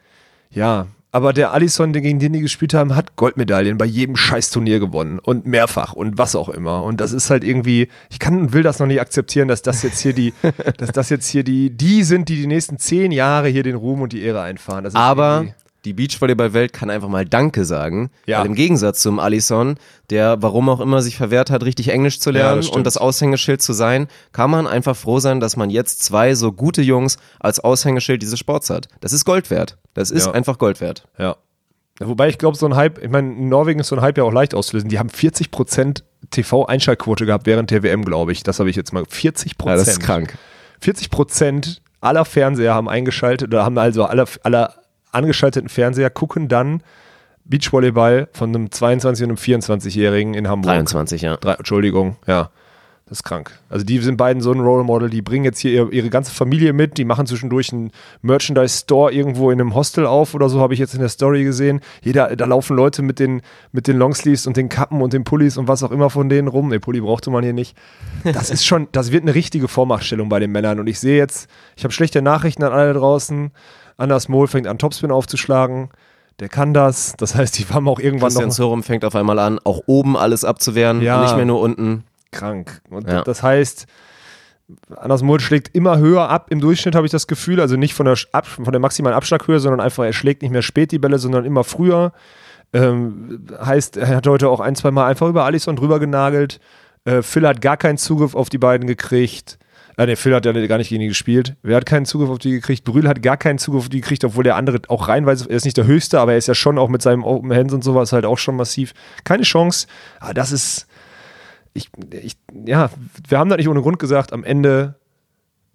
[0.50, 4.78] Ja, aber der Alisson, der gegen den die gespielt haben, hat Goldmedaillen bei jedem Scheißturnier
[4.78, 6.82] gewonnen und mehrfach und was auch immer.
[6.82, 9.82] Und das ist halt irgendwie, ich kann und will das noch nicht akzeptieren, dass das
[9.82, 10.34] jetzt hier die,
[10.76, 14.02] dass das jetzt hier die, die sind, die die nächsten zehn Jahre hier den Ruhm
[14.02, 14.84] und die Ehre einfahren.
[14.84, 15.54] Das ist Aber irgendwie-
[15.88, 18.10] die Beachvolleyball-Welt kann einfach mal Danke sagen.
[18.26, 18.40] Ja.
[18.40, 19.76] Weil im Gegensatz zum Alisson,
[20.10, 22.76] der warum auch immer sich verwehrt hat, richtig Englisch zu Ja, lernen das stimmt.
[22.76, 26.52] und das Aushängeschild zu sein, kann man einfach froh sein, dass man jetzt zwei so
[26.52, 28.88] gute Jungs als Aushängeschild dieses Sports hat.
[29.00, 29.78] Das ist Gold wert.
[29.94, 30.32] Das ist Ja.
[30.32, 31.08] einfach Gold wert.
[31.18, 31.36] Ja.
[32.00, 34.22] Wobei ich glaube, so ein Hype, ich meine, in Norwegen ist so ein Hype ja
[34.24, 34.88] auch leicht auszulösen.
[34.88, 38.42] Die haben 40% TV-Einschaltquote gehabt während der WM, glaube ich.
[38.44, 39.02] Das habe ich jetzt mal.
[39.02, 39.66] 40%.
[39.68, 40.38] Ja, das ist krank.
[40.80, 44.72] 40% aller Fernseher haben eingeschaltet oder haben also alle, alle
[45.12, 46.82] angeschalteten Fernseher gucken dann
[47.44, 50.72] Beachvolleyball von einem 22- und einem 24-Jährigen in Hamburg.
[50.72, 51.36] 23, ja.
[51.36, 52.50] Drei, Entschuldigung, ja.
[53.08, 53.58] Das ist krank.
[53.70, 56.74] Also die sind beiden so ein Role Model, die bringen jetzt hier ihre, ganze Familie
[56.74, 57.90] mit, die machen zwischendurch einen
[58.20, 61.80] Merchandise-Store irgendwo in einem Hostel auf oder so, habe ich jetzt in der Story gesehen.
[62.02, 63.40] Jeder, da laufen Leute mit den,
[63.72, 66.48] mit den Longsleeves und den Kappen und den Pullis und was auch immer von denen
[66.48, 66.68] rum.
[66.68, 67.76] Ne, Pulli brauchte man hier nicht.
[68.24, 70.78] Das ist schon, das wird eine richtige Vormachtstellung bei den Männern.
[70.78, 73.52] Und ich sehe jetzt, ich habe schlechte Nachrichten an alle draußen.
[73.98, 75.90] Anders Mohl fängt an, Topspin aufzuschlagen.
[76.40, 77.14] Der kann das.
[77.18, 80.16] Das heißt, die haben auch irgendwann Christian noch Sorum fängt auf einmal an, auch oben
[80.16, 81.20] alles abzuwehren, Ja.
[81.22, 82.04] nicht mehr nur unten.
[82.30, 82.80] krank.
[82.90, 83.22] Und Ja.
[83.22, 83.86] das heißt,
[84.96, 87.58] Anders Mohl schlägt immer höher ab im Durchschnitt, habe ich das Gefühl.
[87.58, 90.60] Also nicht von der, ab, von der maximalen Abschlaghöhe, sondern einfach, er schlägt nicht mehr
[90.62, 92.12] spät die Bälle, sondern immer früher.
[92.74, 96.60] Ähm, heißt, er hat heute auch ein, zwei Mal einfach über Alisson drüber genagelt.
[97.06, 99.58] Äh, Phil hat gar keinen Zugriff auf die beiden gekriegt.
[99.98, 101.56] Äh, nee, Phil hat ja gar nicht gegen die gespielt.
[101.62, 102.84] Wer hat keinen Zugriff auf die gekriegt?
[102.84, 105.64] Brühl hat gar keinen Zugriff auf die gekriegt, obwohl der andere auch reinweise, er ist
[105.64, 108.12] nicht der Höchste, aber er ist ja schon auch mit seinem Open Hands und sowas
[108.12, 108.94] halt auch schon massiv.
[109.24, 109.88] Keine Chance.
[110.20, 110.86] Aber das ist,
[111.74, 112.90] ich, ich, ja,
[113.28, 114.94] wir haben das nicht ohne Grund gesagt, am Ende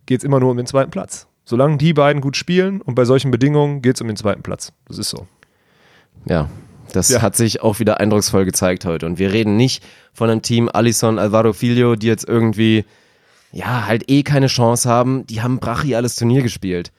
[0.05, 1.27] geht es immer nur um den zweiten Platz.
[1.43, 4.71] Solange die beiden gut spielen und bei solchen Bedingungen geht es um den zweiten Platz.
[4.87, 5.27] Das ist so.
[6.25, 6.49] Ja,
[6.93, 7.21] das Ja.
[7.21, 9.05] hat sich auch wieder eindrucksvoll gezeigt heute.
[9.05, 9.83] Und wir reden nicht
[10.13, 12.85] von einem Team Alisson, Alvaro Filho, die jetzt irgendwie,
[13.53, 15.25] ja, halt eh keine Chance haben.
[15.27, 16.91] Die haben brachiales Turnier gespielt.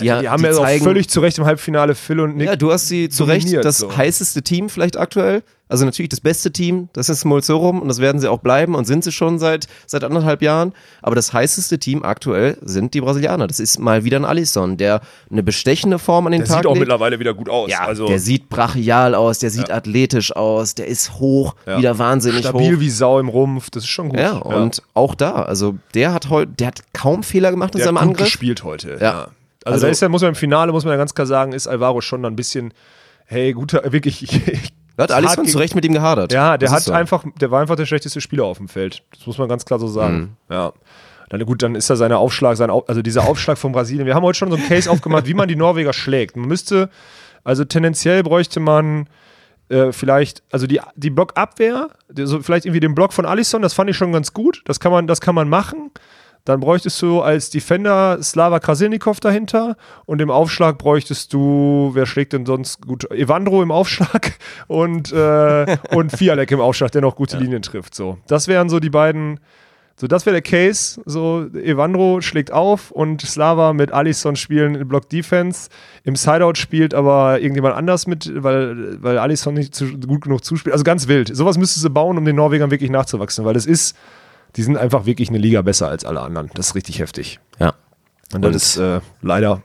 [0.00, 2.46] Die, die haben ja auch zeigen- völlig zu Recht im Halbfinale Phil und Nick.
[2.48, 3.96] Ja, du hast sie zu Recht das so.
[3.96, 5.42] heißeste Team vielleicht aktuell.
[5.68, 8.86] Also natürlich das beste Team, das ist Molsorum und das werden sie auch bleiben und
[8.86, 10.72] sind sie schon seit, seit anderthalb Jahren.
[11.00, 13.46] Aber das heißeste Team aktuell sind die Brasilianer.
[13.46, 16.66] Das ist mal wieder ein Alisson, der eine bestechende Form an den der Tag sieht
[16.66, 16.80] auch legt.
[16.80, 17.70] mittlerweile wieder gut aus.
[17.70, 21.78] Ja, also der sieht brachial aus, der sieht athletisch aus, der ist hoch, Ja.
[21.78, 22.80] wieder wahnsinnig stabil hoch.
[22.80, 23.70] wie Sau im Rumpf.
[23.70, 24.18] Das ist schon gut.
[24.18, 27.84] ja, und auch da, also der hat heute, der hat kaum Fehler gemacht in der
[27.86, 28.26] seinem hat gut Angriff.
[28.26, 28.98] gespielt heute.
[29.00, 29.28] Ja.
[29.72, 31.52] Also, Also- da ist ja, muss man im Finale, muss man ja ganz klar sagen,
[31.52, 32.72] ist Alvaro schon ein bisschen,
[33.26, 34.28] hey, guter, wirklich.
[34.96, 36.32] Da hat Alisson zu Recht mit ihm gehadert.
[36.32, 36.92] Ja, der Das hat so.
[36.92, 39.02] einfach, der war einfach der schlechteste Spieler auf dem Feld.
[39.16, 40.36] Das muss man ganz klar so sagen.
[40.48, 40.54] Mhm.
[40.54, 40.72] Ja.
[41.30, 44.04] Dann, gut, dann ist da seine Aufschlag, sein, also dieser Aufschlag von Brasilien.
[44.04, 46.36] Wir haben heute schon so einen Case aufgemacht, wie man die Norweger schlägt.
[46.36, 46.90] Man müsste,
[47.44, 49.08] also tendenziell bräuchte man
[49.68, 53.72] äh, vielleicht, also die, die Blockabwehr, die- so vielleicht irgendwie den Block von Alisson, das
[53.74, 54.62] fand ich schon ganz gut.
[54.66, 55.92] Das kann man, das kann man machen.
[56.44, 59.76] Dann bräuchtest du als Defender Slava Krasilnikov dahinter
[60.06, 63.10] und im Aufschlag bräuchtest du, wer schlägt denn sonst gut?
[63.10, 64.32] Evandro im Aufschlag
[64.66, 67.94] und, äh, und Fialek im Aufschlag, der noch gute Linien trifft.
[67.94, 68.18] So.
[68.26, 69.40] Das wären so die beiden,
[69.96, 71.00] so das wäre der Case.
[71.04, 75.68] So, Evandro schlägt auf und Slava mit Alisson spielen in Block Defense.
[76.04, 80.72] Im Sideout spielt aber irgendjemand anders mit, weil, weil Alisson nicht zu, gut genug zuspielt.
[80.72, 81.36] Also ganz wild.
[81.36, 83.94] Sowas müsstest du bauen, um den Norwegern wirklich nachzuwachsen, weil es ist,
[84.56, 86.50] die sind einfach wirklich eine Liga besser als alle anderen.
[86.54, 87.40] Das ist richtig heftig.
[87.58, 87.74] Ja.
[88.34, 89.62] Und das Und- ist äh, leider,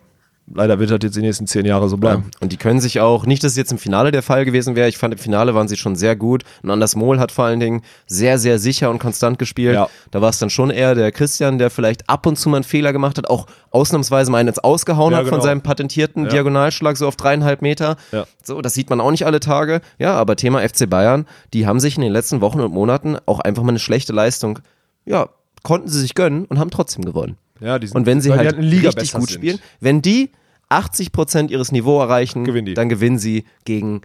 [0.53, 1.99] leider wird das jetzt die nächsten zehn Jahre so Ja.
[1.99, 2.31] bleiben.
[2.39, 4.87] Und die können sich auch, nicht, dass es jetzt im Finale der Fall gewesen wäre,
[4.89, 6.43] ich fand im Finale waren sie schon sehr gut.
[6.63, 9.75] Und Anders Mohl hat vor allen Dingen sehr, sehr sicher und konstant gespielt.
[9.75, 9.87] Ja.
[10.11, 12.63] Da war es dann schon eher der Christian, der vielleicht ab und zu mal einen
[12.63, 15.43] Fehler gemacht hat, auch ausnahmsweise mal einen jetzt ausgehauen Ja, hat von genau.
[15.45, 16.29] seinem patentierten Ja.
[16.31, 17.97] Diagonalschlag so auf dreieinhalb Meter.
[18.11, 18.25] Ja.
[18.43, 19.81] So, das sieht man auch nicht alle Tage.
[19.99, 23.39] Ja, aber Thema FC Bayern, die haben sich in den letzten Wochen und Monaten auch
[23.39, 24.59] einfach mal eine schlechte Leistung,
[25.05, 25.29] ja,
[25.63, 27.37] konnten sie sich gönnen und haben trotzdem gewonnen.
[27.59, 29.39] Ja, die sind, Und wenn sie halt Liga richtig gut sind.
[29.39, 30.31] spielen, wenn die
[30.69, 34.01] 80% ihres Niveaus erreichen, Gewinnen dann gewinnen sie gegen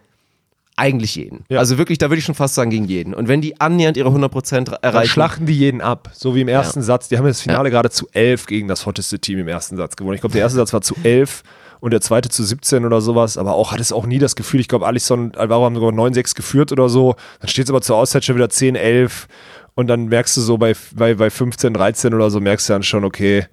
[0.76, 1.44] eigentlich jeden.
[1.50, 1.58] Ja.
[1.58, 3.12] Also wirklich, da würde ich schon fast sagen, gegen jeden.
[3.12, 6.48] Und wenn die annähernd ihre 100% Dann erreichen, schlachten die jeden ab, so wie im
[6.48, 6.84] ersten Ja.
[6.84, 7.08] Satz.
[7.08, 10.14] Die haben das Finale gerade zu elf gegen das hotteste Team im ersten Satz gewonnen.
[10.14, 11.42] Ich glaube, der erste Satz war zu elf
[11.80, 13.36] und der zweite zu 17 oder sowas.
[13.36, 15.90] Aber auch hat es auch nie das Gefühl, ich glaube, Alisson und Alvaro haben sogar
[15.90, 17.14] 9-6 geführt oder so.
[17.40, 19.28] Dann steht es aber zur Auszeit schon wieder 10, 11
[19.74, 22.82] und dann merkst du so bei, bei, bei 15, 13 oder so, merkst du dann
[22.82, 23.46] schon, okay,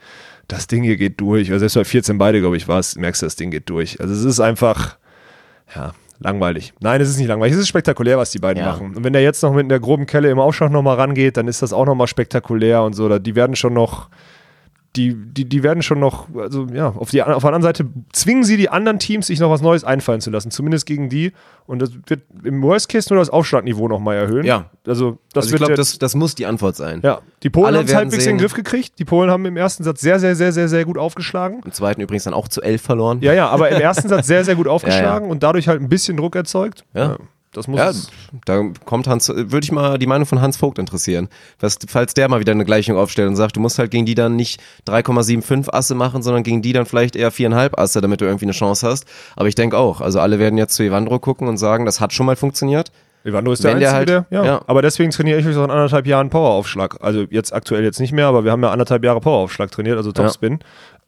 [0.47, 1.51] das Ding hier geht durch.
[1.51, 3.99] Also selbst bei 14 beide, glaube ich, war es, merkst du, das Ding geht durch.
[3.99, 4.97] Also es ist einfach,
[5.75, 6.73] ja, langweilig.
[6.79, 7.53] Nein, es ist nicht langweilig.
[7.53, 8.71] Es ist spektakulär, was die beiden Ja.
[8.71, 8.95] machen.
[8.95, 11.61] Und wenn der jetzt noch mit der groben Kelle im Aufschlag nochmal rangeht, dann ist
[11.61, 13.19] das auch nochmal spektakulär und so.
[13.19, 14.09] Die werden schon noch,
[14.97, 18.43] die, die, die werden schon noch, also ja, auf, die, auf der anderen Seite zwingen
[18.43, 21.33] sie die anderen Teams, sich noch was Neues einfallen zu lassen, zumindest gegen die.
[21.67, 24.45] Und das wird im Worst Case nur das Aufschlagniveau nochmal erhöhen.
[24.45, 24.71] Ja.
[24.87, 27.01] Also, das Also ich glaube, das, das muss die Antwort sein.
[27.03, 28.97] ja, die Polen haben es halbwegs in den Griff gekriegt.
[28.97, 31.61] Die Polen haben im ersten Satz sehr, sehr, sehr, sehr, sehr gut aufgeschlagen.
[31.63, 33.19] Im zweiten übrigens dann auch zu elf verloren.
[33.21, 36.17] Ja, ja, aber im ersten Satz sehr, sehr gut aufgeschlagen und dadurch halt ein bisschen
[36.17, 36.85] Druck erzeugt.
[36.93, 37.17] Ja.
[37.57, 37.91] Das muss Ja,
[38.45, 41.27] da kommt Hans, würde ich mal die Meinung von Hans Vogt interessieren.
[41.59, 44.13] Was, falls der mal wieder eine Gleichung aufstellt und sagt, du musst halt gegen die
[44.13, 48.25] dann nicht 3,75 Asse machen, sondern gegen die dann vielleicht eher 4,5 Asse, damit du
[48.25, 49.05] irgendwie eine Chance hast.
[49.35, 52.13] Aber ich denke auch, also alle werden jetzt zu Evandro gucken und sagen, das hat
[52.13, 52.91] schon mal funktioniert.
[53.27, 54.45] Evandro ist der Wenn Einzige, halt- der, ja.
[54.45, 54.61] ja.
[54.67, 56.97] Aber deswegen trainiere ich mich seit anderthalb Jahren Poweraufschlag.
[57.01, 60.11] Also jetzt aktuell jetzt nicht mehr, aber wir haben ja anderthalb Jahre Poweraufschlag trainiert, also
[60.11, 60.59] Topspin.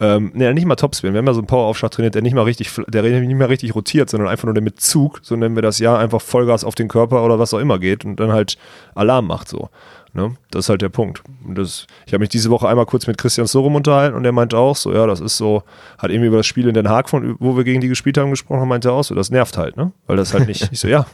[0.01, 1.11] Ähm, nee, nicht mal Topspin.
[1.13, 3.75] Wir haben ja so einen Poweraufschlag trainiert, der nicht mal richtig, der nicht mehr richtig
[3.75, 6.75] rotiert, sondern einfach nur der mit Zug, so nennen wir das ja, einfach Vollgas auf
[6.75, 8.57] den Körper oder was auch immer geht und dann halt
[8.95, 9.69] Alarm macht so.
[10.13, 10.35] Ne?
[10.51, 11.21] Das ist halt der Punkt.
[11.45, 14.31] Und das, ich habe mich diese Woche einmal kurz mit Christian Sorum unterhalten und der
[14.31, 15.63] meinte auch so, ja, das ist so,
[15.97, 18.29] hat irgendwie über das Spiel in Den Haag, von, wo wir gegen die gespielt haben,
[18.31, 19.91] gesprochen, meinte er auch so, das nervt halt, ne?
[20.07, 21.05] Weil das halt nicht, ich so, ja,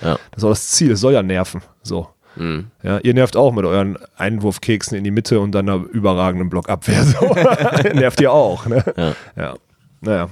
[0.00, 0.18] Ja.
[0.30, 1.62] das ist auch das Ziel, es soll ja nerven.
[1.82, 2.08] So.
[2.36, 2.68] Mhm.
[2.82, 7.04] Ja, ihr nervt auch mit euren Einwurfkeksen in die Mitte und dann einer überragenden Blockabwehr.
[7.04, 7.26] So.
[7.94, 8.82] nervt ihr auch, ne?
[8.96, 9.14] Ja.
[9.36, 9.54] ja.
[10.00, 10.28] Naja.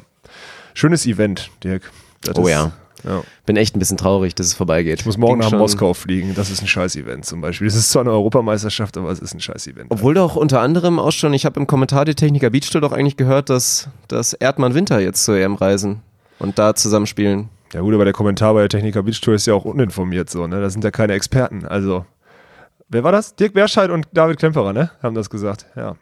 [0.75, 1.90] Schönes Event, Dirk.
[2.23, 2.73] Das Oh ist- ja.
[3.05, 3.23] ja.
[3.44, 5.01] Bin echt ein bisschen traurig, dass es vorbeigeht.
[5.01, 6.35] Ich muss morgen Ging nach schon- Moskau fliegen.
[6.35, 7.66] Das ist ein Scheiß-Event zum Beispiel.
[7.66, 9.90] Das ist zwar eine Europameisterschaft, aber es ist ein Scheiß-Event.
[9.90, 13.16] Obwohl doch unter anderem auch schon, ich habe im Kommentar der Techniker Beachtour doch eigentlich
[13.16, 16.01] gehört, dass, dass Erdmann Winter jetzt zur EM reisen
[16.38, 17.49] und da zusammenspielen.
[17.72, 20.46] Ja gut, aber der Kommentar bei der Techniker Beach Tour ist ja auch uninformiert so,
[20.46, 20.61] ne?
[20.61, 21.64] Das sind ja keine Experten.
[21.66, 22.04] Also,
[22.88, 23.37] wer war das?
[23.37, 24.90] Dirk Berscheid und David Klemperer, ne?
[25.02, 25.94] Haben das gesagt, ja.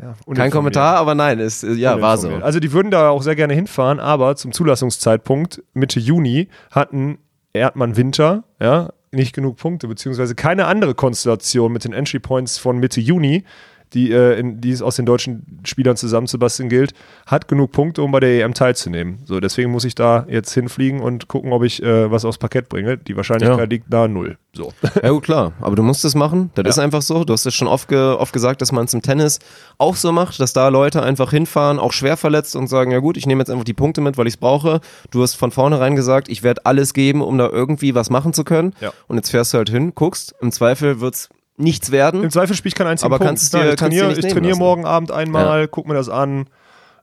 [0.00, 0.50] ja Kein.
[0.50, 2.30] Kommentar, aber nein, ist, äh, ja, war so.
[2.30, 7.18] Also die würden da auch sehr gerne hinfahren, aber zum Zulassungszeitpunkt Mitte Juni hatten
[7.52, 12.78] Erdmann Winter, ja, nicht genug Punkte, beziehungsweise keine andere Konstellation mit den Entry Points von
[12.78, 13.44] Mitte Juni,
[13.94, 16.92] die, äh, in, die es aus den deutschen Spielern zusammenzubasteln gilt,
[17.26, 19.18] hat genug Punkte, um bei der EM teilzunehmen.
[19.24, 22.68] So, deswegen muss ich da jetzt hinfliegen und gucken, ob ich äh, was aufs Parkett
[22.68, 22.98] bringe.
[22.98, 23.64] Die Wahrscheinlichkeit Ja.
[23.64, 24.38] liegt nahe null.
[24.52, 24.72] So.
[25.02, 25.52] Ja gut, klar.
[25.60, 26.50] Aber du musst es machen.
[26.54, 27.24] Das ist einfach so.
[27.24, 29.38] Du hast es schon oft, ge oft gesagt, dass man es im Tennis
[29.78, 33.16] auch so macht, dass da Leute einfach hinfahren, auch schwer verletzt und sagen, ja gut,
[33.16, 34.80] ich nehme jetzt einfach die Punkte mit, weil ich es brauche.
[35.10, 38.44] Du hast von vornherein gesagt, ich werde alles geben, um da irgendwie was machen zu
[38.44, 38.72] können.
[38.80, 38.92] Ja.
[39.08, 40.34] Und jetzt fährst du halt hin, guckst.
[40.40, 42.22] Im Zweifel wird's nichts werden.
[42.22, 43.28] Im Zweifel spiele ich keinen einzigen Aber Punkt.
[43.30, 46.48] kannst dir- Nein, ich kannst trainiere, ich trainiere morgen Abend einmal, guck mir das an.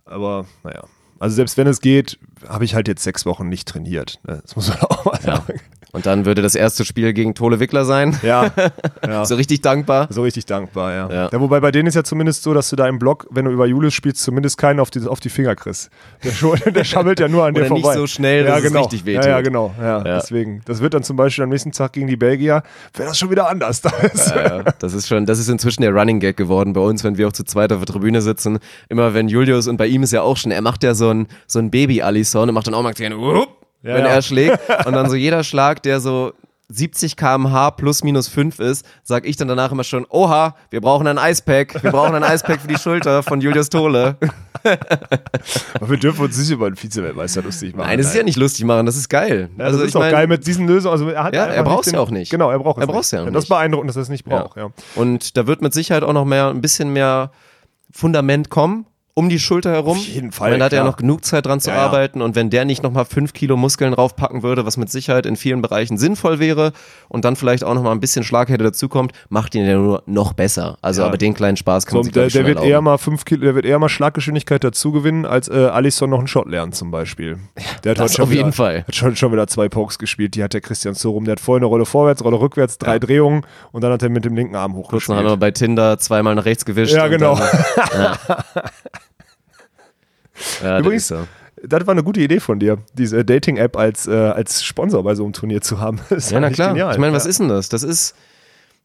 [0.06, 0.84] Aber naja.
[1.20, 4.20] Also selbst wenn es geht, habe ich halt jetzt sechs Wochen nicht trainiert.
[4.24, 5.60] Das muss man auch mal sagen.
[5.94, 8.18] Und dann würde das erste Spiel gegen Tole Wickler sein.
[8.24, 8.52] Ja,
[9.08, 9.26] ja.
[9.26, 10.08] So richtig dankbar.
[10.10, 11.10] So richtig dankbar, ja.
[11.10, 11.30] Ja.
[11.32, 11.40] ja.
[11.40, 13.68] Wobei bei denen ist ja zumindest so, dass du da im Block, wenn du über
[13.68, 15.92] Julius spielst, zumindest keinen auf die, auf die Finger kriegst.
[16.24, 17.96] Der, der schabbelt ja nur an dir Oder nicht vorbei.
[17.96, 18.82] so schnell, ja, dass es genau.
[18.82, 19.26] richtig wehtut.
[19.26, 19.72] Ja, ja, genau.
[19.80, 20.02] Ja.
[20.02, 20.64] Deswegen.
[20.66, 22.64] Das wird dann zum Beispiel am nächsten Tag gegen die Belgier,
[22.96, 23.82] wäre das schon wieder anders.
[23.82, 24.32] Da ist.
[24.32, 24.64] Ja, ja.
[24.80, 27.34] das ist schon, das ist inzwischen der Running Gag geworden bei uns, wenn wir auch
[27.34, 28.58] zu zweit auf der Tribüne sitzen.
[28.90, 31.28] Immer wenn Julius und bei ihm ist ja auch schon, er macht ja so ein,
[31.46, 34.12] so ein Baby-Allison und macht dann auch mal wupp, Ja, wenn ja.
[34.12, 34.60] er schlägt.
[34.86, 36.34] Und dann so jeder Schlag, der so
[36.70, 41.06] 70 km/h plus minus 5 ist, sag ich dann danach immer schon, oha, wir brauchen
[41.08, 44.16] ein Eispack, wir brauchen ein Eispack für die Schulter von Julius Tole.
[45.76, 47.88] Aber wir dürfen uns nicht über einen Vize-Weltmeister lustig machen.
[47.88, 49.50] Nein, das ist ja nicht lustig machen, das ist geil.
[49.58, 50.94] Ja, das ist auch mein- geil mit diesen Lösungen.
[50.94, 52.32] Also er hat Ja, er braucht's den- ja auch nicht.
[52.32, 53.20] Genau, er braucht es Er braucht's nicht.
[53.20, 53.44] ja auch Das nicht.
[53.44, 54.58] ist beeindruckend, dass er es nicht braucht.
[54.58, 54.70] Ja.
[54.96, 57.32] Und da wird mit Sicherheit auch noch mehr, ein bisschen mehr
[57.92, 59.98] Fundament kommen um die Schulter herum.
[59.98, 60.90] Auf jeden Fall, Weil da hat er klar.
[60.90, 61.82] noch genug Zeit dran zu Ja, ja.
[61.84, 65.36] arbeiten und wenn der nicht nochmal fünf Kilo Muskeln raufpacken würde, was mit Sicherheit in
[65.36, 66.72] vielen Bereichen sinnvoll wäre
[67.10, 70.78] und dann vielleicht auch nochmal ein bisschen Schlaghärte dazukommt, macht ihn ja nur noch besser.
[70.82, 71.08] Also Ja.
[71.08, 72.70] aber den kleinen Spaß kann So, man sich der, der wird erlauben.
[72.72, 76.18] eher mal fünf Kilo, der wird eher mal Schlaggeschwindigkeit dazu gewinnen, als äh, Alisson noch
[76.18, 77.38] einen Shot lernen zum Beispiel.
[77.84, 78.84] Der hat das heute schon auf wieder, jeden Fall.
[78.88, 80.34] Hat schon, schon wieder zwei Pokes gespielt.
[80.34, 81.26] Die hat der Christian Sorum.
[81.26, 84.26] Der hat vorher eine Rolle vorwärts, Rolle rückwärts, drei Drehungen und dann hat er mit
[84.26, 85.20] dem linken Arm Kurz noch hochgespielt.
[85.20, 86.94] einmal bei Tinder zweimal nach rechts gewischt.
[86.96, 87.38] Ja, und genau.
[87.92, 88.18] Dann,
[90.64, 91.30] ja, Übrigens, das ist so.
[91.66, 95.24] Das war eine gute Idee von dir, diese Dating-App als, äh, als Sponsor bei so
[95.24, 96.00] einem Turnier zu haben.
[96.30, 96.70] Ja, na klar.
[96.70, 96.92] Genial.
[96.92, 97.70] Ich meine, was ist denn das?
[97.70, 98.16] Das ist,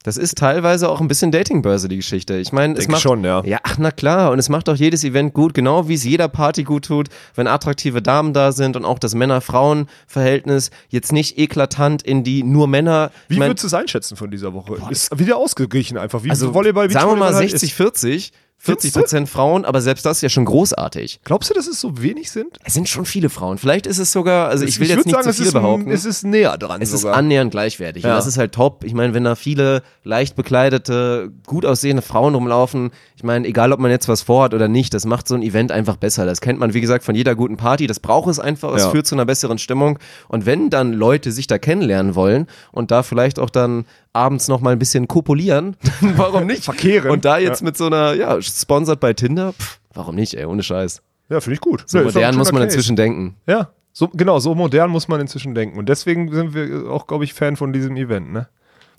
[0.03, 2.35] das ist teilweise auch ein bisschen Datingbörse, die Geschichte.
[2.37, 3.43] Ich meine, es macht schon, ja.
[3.43, 4.31] Ja, ach, na klar.
[4.31, 7.47] Und es macht auch jedes Event gut, genau wie es jeder Party gut tut, wenn
[7.47, 13.11] attraktive Damen da sind und auch das Männer-Frauen-Verhältnis jetzt nicht eklatant in die nur Männer.
[13.27, 14.77] Wie ich mein, würdest du es einschätzen von dieser Woche?
[14.89, 16.23] ist wieder ausgeglichen einfach.
[16.23, 17.75] Wie also Volleyball, sagen wir mal Beachvolleyball halt 60, ist.
[17.75, 18.31] 40.
[18.61, 21.21] 40 Prozent Frauen, aber selbst das ist ja schon großartig.
[21.23, 22.57] Glaubst du, dass es so wenig sind?
[22.65, 23.57] Es sind schon viele Frauen.
[23.57, 25.89] Vielleicht ist es sogar, also ich will jetzt nicht sagen, zu es viel ist, behaupten.
[25.91, 27.15] Es ist näher dran Es ist sogar.
[27.15, 28.03] annähernd gleichwertig.
[28.03, 28.09] Ja.
[28.11, 28.83] Und das ist halt top.
[28.83, 33.79] Ich meine, wenn da viele leicht bekleidete, gut aussehende Frauen rumlaufen, ich meine, egal ob
[33.79, 36.25] man jetzt was vorhat oder nicht, das macht so ein Event einfach besser.
[36.25, 37.87] Das kennt man, wie gesagt, von jeder guten Party.
[37.87, 38.73] Das braucht es einfach.
[38.75, 38.89] Es Ja.
[38.91, 39.99] führt zu einer besseren Stimmung.
[40.27, 44.59] Und wenn dann Leute sich da kennenlernen wollen und da vielleicht auch dann abends noch
[44.59, 45.75] mal ein bisschen kopulieren,
[46.15, 46.63] warum nicht?
[46.65, 47.11] Verkehren.
[47.11, 49.53] Und da jetzt mit so einer ja, sponsored bei Tinder?
[49.53, 51.01] Pff, warum nicht, ey, ohne Scheiß.
[51.29, 51.83] Ja, finde ich gut.
[51.87, 52.75] So Ja, modern muss man Case.
[52.75, 53.35] inzwischen denken.
[53.47, 55.77] Ja, so, genau, so modern muss man inzwischen denken.
[55.77, 58.47] Und deswegen sind wir auch, glaube ich, Fan von diesem Event, ne?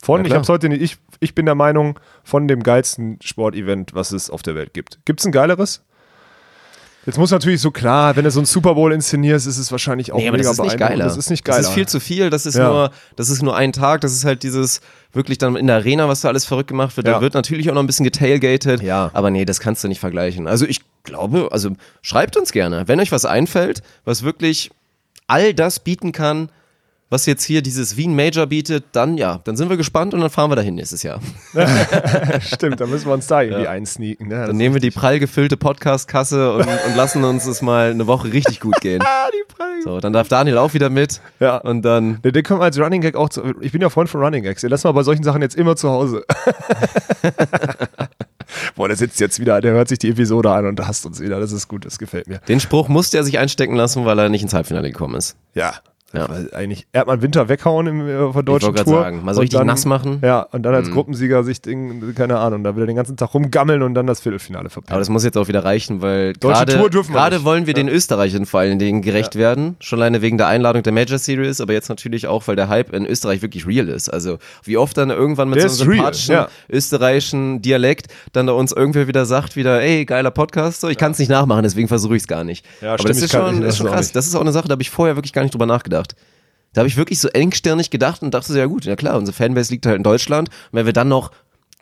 [0.03, 3.95] Von, Ja, ich es heute nicht, ich, ich bin der Meinung, von dem geilsten Sportevent,
[3.95, 4.99] was es auf der Welt gibt.
[5.05, 5.85] Gibt es ein geileres?
[7.07, 10.13] Jetzt muss natürlich so klar, wenn du so ein Super Bowl inszenierst, ist es wahrscheinlich
[10.13, 11.05] auch Nee, aber mega das ist nicht geiler.
[11.05, 11.59] Das ist nicht geiler.
[11.59, 12.69] Das ist viel zu viel, das ist Ja.
[12.69, 14.81] nur, das ist nur ein Tag, das ist halt dieses
[15.13, 17.07] wirklich dann in der Arena, was da alles verrückt gemacht wird.
[17.07, 17.15] Ja.
[17.15, 19.11] Da wird natürlich auch noch ein bisschen getailgated, Ja.
[19.15, 20.47] aber nee, das kannst du nicht vergleichen.
[20.47, 21.71] Also ich glaube, also
[22.03, 24.71] schreibt uns gerne, wenn euch was einfällt, was wirklich
[25.27, 26.51] all das bieten kann,
[27.11, 30.31] was jetzt hier dieses Wien Major bietet, dann ja, dann sind wir gespannt und dann
[30.31, 31.21] fahren wir dahin nächstes Jahr.
[32.41, 34.29] Stimmt, da müssen wir uns da irgendwie einsneaken.
[34.29, 34.47] Ne?
[34.47, 38.33] Dann nehmen wir die prall gefüllte Podcast-Kasse und, und lassen uns es mal eine Woche
[38.33, 39.03] richtig gut gehen.
[39.05, 39.83] ah, die Preise.
[39.83, 41.21] So, dann darf Daniel auch wieder mit.
[41.41, 41.57] Ja.
[41.57, 44.23] Und dann Den können wir als Running Gag auch zu, Ich bin ja Freund von
[44.23, 44.61] Running Gags.
[44.61, 46.25] Den lassen wir bei solchen Sachen jetzt immer zu Hause.
[48.77, 51.41] Boah, der sitzt jetzt wieder, der hört sich die Episode an und hasst uns wieder.
[51.41, 52.39] Das ist gut, das gefällt mir.
[52.49, 55.37] Den Spruch musste er sich einstecken lassen, weil er nicht ins Halbfinale gekommen ist.
[55.55, 55.75] Ja.
[56.13, 56.29] Ja.
[56.29, 59.01] Weil eigentlich Erdmann Winter weghauen im, äh, auf der deutschen wollte Tour.
[59.03, 60.15] sagen, mal so richtig nass machen.
[60.17, 60.27] Mhm.
[60.27, 63.33] Ja, und dann als Gruppensieger sich, Ding, keine Ahnung, da will er den ganzen Tag
[63.33, 64.99] rumgammeln und dann das Viertelfinale Aber verpassen.
[64.99, 68.79] das muss jetzt auch wieder reichen, weil gerade wir wollen wir den Österreichern vor allen
[68.79, 69.77] Dingen gerecht werden.
[69.81, 72.93] Schon alleine wegen der Einladung der Major Series, aber jetzt natürlich auch, weil der Hype
[72.93, 74.09] in Österreich wirklich real ist.
[74.09, 76.49] Also wie oft dann irgendwann mit Der so einem real, sympathischen ja.
[76.91, 81.13] österreichischen Dialekt dann da uns irgendwer wieder sagt, wieder, ey, geiler Podcast, so, ich kann
[81.13, 82.65] es nicht nachmachen, deswegen versuche ich es gar nicht.
[82.81, 84.13] Ja, aber stimmt, das ich ist schon, ich- das ist schon krass.
[84.13, 86.00] Das ist auch eine Sache, da habe ich vorher wirklich gar nicht drüber nachgedacht.
[86.73, 89.37] Da habe ich wirklich so engstirnig gedacht und dachte so, ja gut, ja klar, unsere
[89.37, 90.49] Fanbase liegt halt in Deutschland.
[90.49, 91.33] Und wenn wir dann noch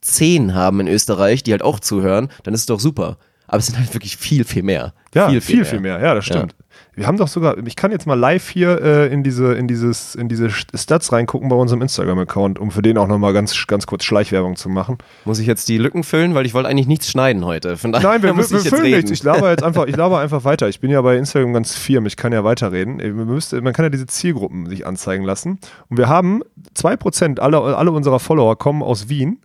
[0.00, 3.18] zehn haben in Österreich, die halt auch zuhören, dann ist es doch super.
[3.48, 4.92] Aber es sind halt wirklich viel, viel mehr.
[5.14, 6.00] Ja, viel, viel, viel mehr.
[6.00, 6.54] Ja, das stimmt.
[6.94, 10.14] Wir haben doch sogar, ich kann jetzt mal live hier äh, in diese, in dieses,
[10.14, 14.04] in diese Stats reingucken bei unserem Instagram-Account, um für den auch nochmal ganz, ganz kurz
[14.04, 14.98] Schleichwerbung zu machen.
[15.24, 17.76] Muss ich jetzt die Lücken füllen, weil ich wollte eigentlich nichts schneiden heute.
[17.76, 19.10] Von daher Nein, wir, muss wir, ich wir jetzt füllen nichts.
[19.10, 20.68] Ich laber jetzt einfach, ich laber einfach weiter.
[20.68, 22.96] Ich bin ja bei Instagram ganz firm, ich kann ja weiterreden.
[22.96, 25.58] Man, müsste, man kann ja diese Zielgruppen sich anzeigen lassen.
[25.88, 26.42] Und wir haben
[26.76, 29.38] 2% aller, alle unserer Follower kommen aus Wien.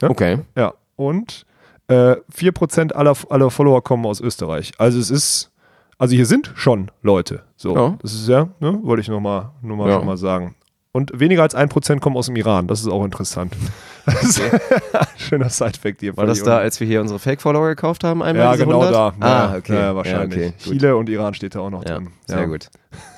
[0.00, 0.38] Okay.
[0.56, 0.72] Ja.
[0.96, 1.46] Und
[1.92, 4.72] äh, 4% aller, aller Follower kommen aus Österreich.
[4.78, 5.50] Also es ist,
[5.98, 7.42] also hier sind schon Leute.
[7.56, 7.96] So, Ja.
[8.02, 9.98] das ist ja, ne, wollte ich nochmal nur mal, Ja.
[9.98, 10.54] noch mal sagen.
[10.92, 12.66] Und weniger als 1% kommen aus dem Iran.
[12.66, 13.54] Das ist auch interessant.
[14.06, 14.42] Das ist
[15.16, 16.16] Schöner Sidefact hier.
[16.16, 18.22] War das da, als wir hier unsere Fake-Follower gekauft haben?
[18.22, 18.94] Einmal Ja, genau 100?
[18.94, 19.14] da.
[19.20, 19.74] Ah, okay.
[19.74, 20.40] Ja, wahrscheinlich.
[20.40, 20.54] Ja, okay.
[20.58, 22.08] Chile und Iran steht da auch noch Ja, drin.
[22.26, 22.68] sehr gut.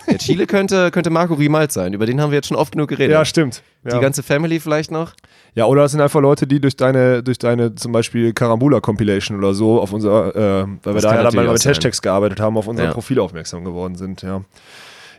[0.06, 1.94] Ja, Chile könnte, könnte Marco Rimalt sein.
[1.94, 3.12] Über den haben wir jetzt schon oft genug geredet.
[3.12, 3.62] Ja, stimmt.
[3.84, 5.12] Die ganze Family vielleicht noch.
[5.54, 9.52] ja, oder das sind einfach Leute, die durch deine, durch deine zum Beispiel Karambula-Compilation oder
[9.54, 11.64] so auf unser, äh, weil wir Das da kann ja dann mal mit.
[11.64, 12.88] Hashtags gearbeitet haben, auf unser.
[12.88, 14.42] Profil aufmerksam geworden sind, ja.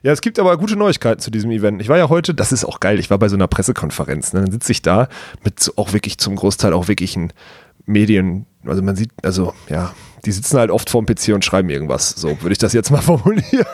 [0.06, 1.82] Ja, es gibt aber gute Neuigkeiten zu diesem Event.
[1.82, 4.42] Ich war ja heute, das ist auch geil, ich war bei so einer Pressekonferenz, ne?
[4.42, 5.08] dann sitze ich da
[5.44, 7.34] mit so auch wirklich zum Großteil auch wirklichen
[7.88, 12.12] Medien, also man sieht, also ja, die sitzen halt oft vorm PC und schreiben irgendwas,
[12.12, 13.66] so würde ich das jetzt mal formulieren.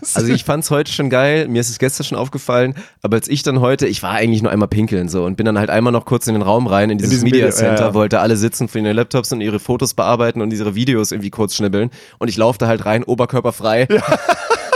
[0.00, 3.26] Das Also ich fand's heute schon geil, mir ist es gestern schon aufgefallen, aber als
[3.26, 5.92] ich dann heute, ich war eigentlich nur einmal pinkeln so und bin dann halt einmal
[5.92, 7.94] noch kurz in den Raum rein, in dieses diesen Media Center, ja, ja.
[7.94, 11.56] wollte alle sitzen von ihren Laptops und ihre Fotos bearbeiten und ihre Videos irgendwie kurz
[11.56, 11.90] schnibbeln
[12.20, 13.88] und ich laufe da halt rein, oberkörperfrei.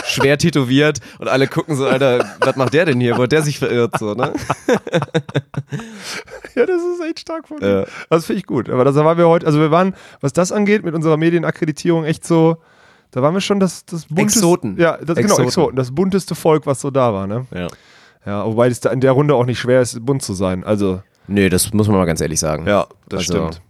[0.08, 3.16] Schwer tätowiert und alle gucken so, Alter, was macht der denn hier?
[3.18, 3.98] Wo hat der sich verirrt?
[3.98, 4.32] So, ne?
[6.54, 7.82] Ja, das ist echt stark von Ja.
[7.82, 7.86] dir.
[8.10, 8.70] Das finde ich gut.
[8.70, 12.26] Aber da waren wir heute, also wir waren, was das angeht, mit unserer Medienakkreditierung echt
[12.26, 12.56] so,
[13.10, 14.76] da waren wir schon das, das bunteste, Exoten.
[14.78, 15.44] Ja, das, genau, Exoten.
[15.44, 15.76] Exoten.
[15.76, 17.46] Das bunteste Volk, was so da war, ne?
[17.54, 17.66] Ja.
[18.24, 20.64] Ja, wobei es da in der Runde auch nicht schwer ist, bunt zu sein.
[20.64, 22.66] Also, Nee, das muss man mal ganz ehrlich sagen.
[22.66, 23.60] ja, das Also- stimmt.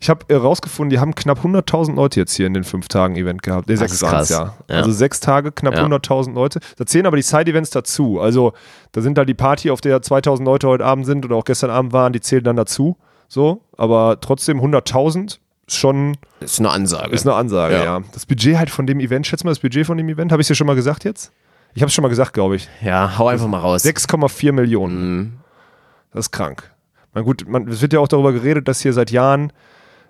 [0.00, 3.16] Ich habe äh, rausgefunden, die haben knapp 100.000 Leute jetzt hier in den fünf Tagen
[3.16, 3.68] Event gehabt.
[3.68, 4.28] Nee, sechs krass.
[4.28, 4.54] ja.
[4.68, 4.76] Ja.
[4.76, 5.84] Also sechs Tage, knapp Ja.
[5.84, 6.60] 100.000 Leute.
[6.76, 8.20] Da zählen aber die Side-Events dazu.
[8.20, 8.52] Also
[8.92, 11.70] da sind da die Party, auf der 2.000 Leute heute Abend sind oder auch gestern
[11.70, 12.96] Abend waren, die zählen dann dazu.
[13.28, 17.12] So, aber trotzdem 100.000 ist schon Ist eine Ansage.
[17.12, 17.84] ist eine Ansage, ja.
[17.84, 18.00] Ja.
[18.12, 20.46] Das Budget halt von dem Event, schätz mal das Budget von dem Event, habe ich
[20.48, 21.32] dir schon mal gesagt jetzt?
[21.74, 22.68] Ich habe es schon mal gesagt, glaube ich.
[22.82, 23.84] ja, hau einfach mal raus.
[23.84, 25.16] 6,4 Millionen.
[25.16, 25.32] Mhm.
[26.12, 26.70] Das ist krank.
[27.16, 29.50] Na gut, man, es wird ja auch darüber geredet, dass hier seit Jahren,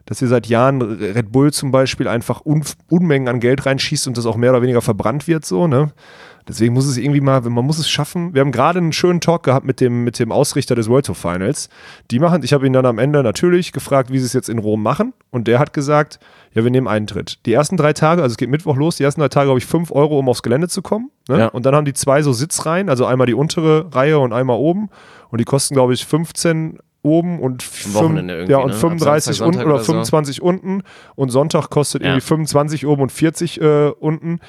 [0.06, 4.18] dass hier seit Jahren Red Bull zum Beispiel einfach Un Unmengen an Geld reinschießt und
[4.18, 5.92] das auch mehr oder weniger verbrannt wird, so, ne?
[6.48, 8.32] Deswegen muss es irgendwie mal, man muss es schaffen.
[8.34, 11.16] Wir haben gerade einen schönen Talk gehabt mit dem, mit dem Ausrichter des World Tour
[11.16, 11.68] Finals.
[12.10, 14.58] Die machen, ich habe ihn dann am Ende natürlich gefragt, wie sie es jetzt in
[14.58, 15.12] Rom machen.
[15.30, 16.20] Und der hat gesagt,
[16.54, 17.44] ja, wir nehmen Eintritt.
[17.46, 19.66] Die ersten drei Tage, also es geht Mittwoch los, die ersten drei Tage habe ich
[19.66, 21.10] 5 Euro, um aufs Gelände zu kommen.
[21.28, 21.38] Ne?
[21.38, 21.46] Ja.
[21.48, 24.88] Und dann haben die zwei so Sitzreihen, also einmal die untere Reihe und einmal oben.
[25.30, 28.56] Und die kosten, glaube ich, 15 oben und, fünf- ja, und ne?
[28.56, 29.92] Ab 35 Samstag, unten oder oder so.
[29.92, 30.82] 25 unten.
[31.14, 32.08] Und Sonntag kostet Ja.
[32.08, 34.40] irgendwie 25 oben und 40 äh, unten.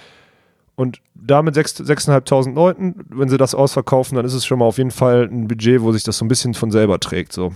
[0.76, 4.66] Und da mit sechs- 6.500 Leuten, wenn sie das ausverkaufen, dann ist es schon mal
[4.66, 7.34] auf jeden Fall ein Budget, wo sich das so ein bisschen von selber trägt.
[7.34, 7.54] So.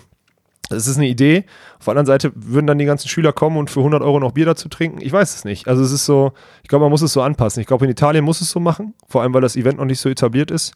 [0.70, 1.44] Das ist eine Idee.
[1.80, 4.32] Auf der anderen Seite würden dann die ganzen Schüler kommen und für 100 Euro noch
[4.32, 5.00] Bier dazu trinken.
[5.02, 5.68] Ich weiß es nicht.
[5.68, 6.32] Also es ist so,
[6.64, 7.60] ich glaube, man muss es so anpassen.
[7.62, 10.00] Ich glaube, in Italien muss es so machen, vor allem weil das Event noch nicht
[10.00, 10.74] so etabliert ist.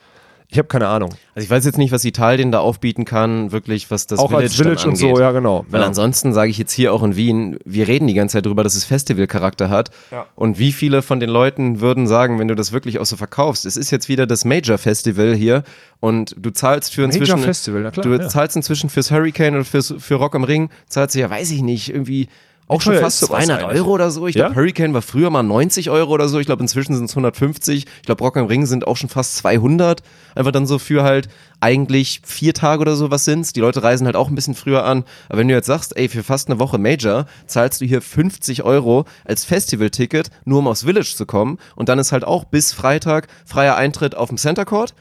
[0.47, 1.09] Ich habe keine Ahnung.
[1.33, 4.43] Also ich weiß jetzt nicht, was Italien da aufbieten kann, wirklich, was das Auch Village,
[4.43, 5.65] als Village dann und so, ja genau.
[5.69, 5.87] Weil ja.
[5.87, 8.75] ansonsten sage ich jetzt hier auch in Wien, wir reden die ganze Zeit darüber, dass
[8.75, 9.89] es Festivalcharakter hat.
[10.11, 10.27] Ja.
[10.35, 13.65] Und wie viele von den Leuten würden sagen, wenn du das wirklich auch so verkaufst,
[13.65, 15.63] es ist jetzt wieder das Major Festival hier
[15.99, 18.27] und du zahlst für Major inzwischen, Festival, na klar, du ja.
[18.27, 21.61] zahlst inzwischen fürs Hurricane oder fürs, für Rock am Ring, zahlst du ja, weiß ich
[21.61, 22.27] nicht, irgendwie
[22.67, 23.79] auch schon fast ist sowas 200 eigentlich?
[23.81, 24.27] Euro oder so.
[24.27, 24.45] Ich Ja?
[24.47, 26.39] glaube, Hurricane war früher mal 90 Euro oder so.
[26.39, 27.85] Ich glaube, inzwischen sind es 150.
[27.85, 30.01] Ich glaube, Rock am Ring sind auch schon fast 200.
[30.33, 31.27] Einfach dann so für halt
[31.59, 33.53] eigentlich vier Tage oder so was sind's.
[33.53, 35.03] Die Leute reisen halt auch ein bisschen früher an.
[35.29, 38.63] Aber wenn du jetzt sagst, ey, für fast eine Woche Major zahlst du hier 50
[38.63, 41.57] Euro als Festivalticket, nur um aufs Village zu kommen.
[41.75, 44.93] Und dann ist halt auch bis Freitag freier Eintritt auf dem Center Court.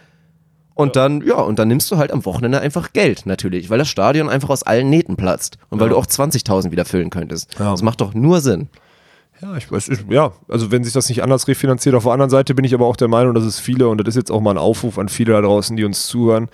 [0.74, 3.88] Und dann, ja, und dann nimmst du halt am Wochenende einfach Geld, natürlich, weil das
[3.88, 5.56] Stadion einfach aus allen Nähten platzt.
[5.70, 7.56] Und weil du auch 20.000 wieder füllen könntest.
[7.58, 7.70] Ja.
[7.70, 8.68] Das macht doch nur Sinn.
[9.40, 11.94] Ja, ich weiß, ich, ja, also wenn sich das nicht anders refinanziert.
[11.94, 14.08] Auf der anderen Seite bin ich aber auch der Meinung, dass es viele, und das
[14.08, 16.48] ist jetzt auch mal ein Aufruf an viele da draußen, die uns zuhören,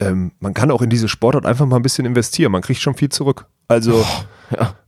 [0.00, 2.52] ähm, man kann auch in diese Sportart einfach mal ein bisschen investieren.
[2.52, 3.46] Man kriegt schon viel zurück.
[3.68, 4.04] Also,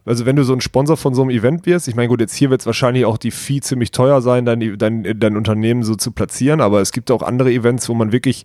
[0.07, 2.35] also wenn du so ein Sponsor von so einem Event wirst, ich meine, gut, jetzt
[2.35, 5.97] hier wird es wahrscheinlich auch die Fee ziemlich teuer sein, dein, dein, dein Unternehmen so
[5.97, 8.45] zu platzieren, aber es gibt auch andere Events, wo man wirklich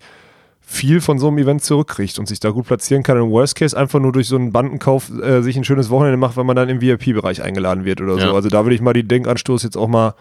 [0.59, 3.17] viel von so einem Event zurückkriegt und sich da gut platzieren kann.
[3.17, 6.37] Im Worst Case einfach nur durch so einen Bandenkauf äh, sich ein schönes Wochenende macht,
[6.37, 8.27] wenn man dann im VIP-Bereich eingeladen wird oder so.
[8.27, 8.33] Ja.
[8.33, 10.15] Also da würde ich mal die Denkanstoß jetzt auch mal,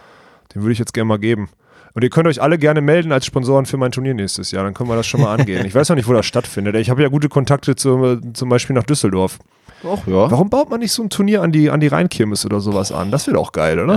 [0.54, 1.48] den würde ich jetzt gerne mal geben.
[1.94, 4.64] Und ihr könnt euch alle gerne melden als Sponsoren für mein Turnier nächstes Jahr.
[4.64, 5.64] Dann können wir das schon mal angehen.
[5.66, 6.74] Ich weiß noch nicht, wo das stattfindet.
[6.76, 9.38] Ich habe ja gute Kontakte zu, zum Beispiel nach Düsseldorf.
[9.84, 10.30] Ach ja.
[10.30, 13.10] Warum baut man nicht so ein Turnier an die, an die Rheinkirmes oder sowas an?
[13.10, 13.94] Das wäre doch geil, oder?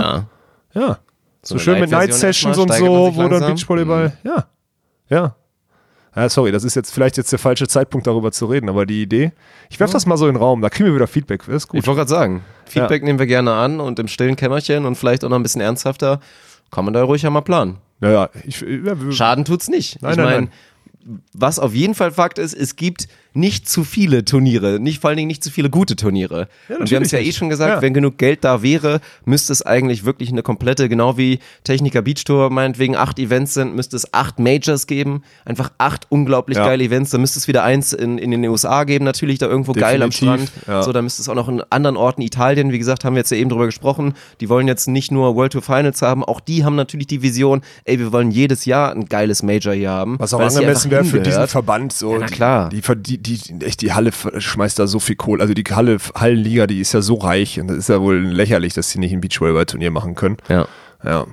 [0.74, 0.80] Ja.
[0.80, 0.98] Ja.
[1.42, 3.50] So, eine schön mit Night Sessions und so, wo dann langsam.
[3.50, 3.54] Mhm.
[3.54, 4.12] Beachvolleyball.
[4.24, 4.46] Ja.
[5.08, 5.36] Ja.
[6.16, 9.02] Ja, sorry, das ist jetzt vielleicht jetzt der falsche Zeitpunkt, darüber zu reden, aber die
[9.02, 9.32] Idee.
[9.68, 11.44] Ich werfe das mal so in den Raum, da kriegen wir wieder Feedback.
[11.46, 11.80] Das ist gut.
[11.80, 15.24] Ich wollte gerade sagen, Feedback nehmen wir gerne an und im stillen Kämmerchen und vielleicht
[15.24, 16.20] auch noch ein bisschen ernsthafter,
[16.70, 17.78] kann man da ruhig ja mal planen.
[18.00, 18.30] Ja, ja.
[18.46, 20.02] Ich, ja, Schaden tut's nicht.
[20.02, 20.48] Nein, ich nein, meine,
[21.04, 21.22] nein.
[21.32, 25.16] was auf jeden Fall Fakt ist, es gibt nicht zu viele Turniere, nicht vor allen
[25.16, 26.48] Dingen nicht zu viele gute Turniere.
[26.68, 27.82] Ja, und wir haben es ja eh schon gesagt, Ja.
[27.82, 32.24] wenn genug Geld da wäre, müsste es eigentlich wirklich eine komplette, genau wie Techniker Beach
[32.24, 36.66] Tour meinetwegen acht Events sind, müsste es acht Majors geben, einfach acht unglaublich Ja.
[36.66, 37.10] geile Events.
[37.10, 40.10] Da müsste es wieder eins in, in den USA geben, natürlich da irgendwo geil am
[40.10, 40.84] Definitiv, Strand.
[40.84, 43.30] So, da müsste es auch noch in anderen Orten, Italien, wie gesagt, haben wir jetzt
[43.30, 46.64] ja eben drüber gesprochen, die wollen jetzt nicht nur World Tour Finals haben, auch die
[46.64, 50.18] haben natürlich die Vision, ey, wir wollen jedes Jahr ein geiles Major hier haben.
[50.20, 51.48] Was auch angemessen wäre für diesen.
[51.48, 51.92] Verband.
[51.92, 52.68] So, Ja, na klar.
[52.70, 55.42] Die, die, die, echt, die Halle schmeißt da so viel Kohle.
[55.42, 57.60] Also die Halle, Hallenliga, die ist ja so reich.
[57.60, 60.36] Und das ist ja wohl lächerlich, dass sie nicht ein Beachvolleyball-Turnier machen können.
[60.48, 60.66] Ja.
[61.02, 61.26] Ja.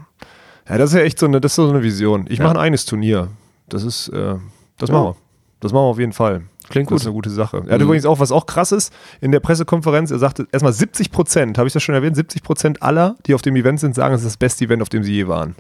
[0.70, 2.26] Ja, das ist ja echt so eine, das ist so eine Vision.
[2.30, 3.30] Ich mache ein eigenes Turnier.
[3.68, 4.36] Das ist, äh,
[4.78, 5.16] das machen wir.
[5.60, 6.44] Das machen wir auf jeden Fall.
[6.70, 7.08] Klingt Das ist gut.
[7.08, 7.64] eine gute Sache.
[7.68, 11.12] Er hat übrigens auch, was auch krass ist, in der Pressekonferenz, er sagte erstmal 70
[11.12, 14.16] Prozent, habe ich das schon erwähnt, 70 Prozent aller, die auf dem Event sind, sagen,
[14.16, 15.56] es ist das beste Event, auf dem sie je waren.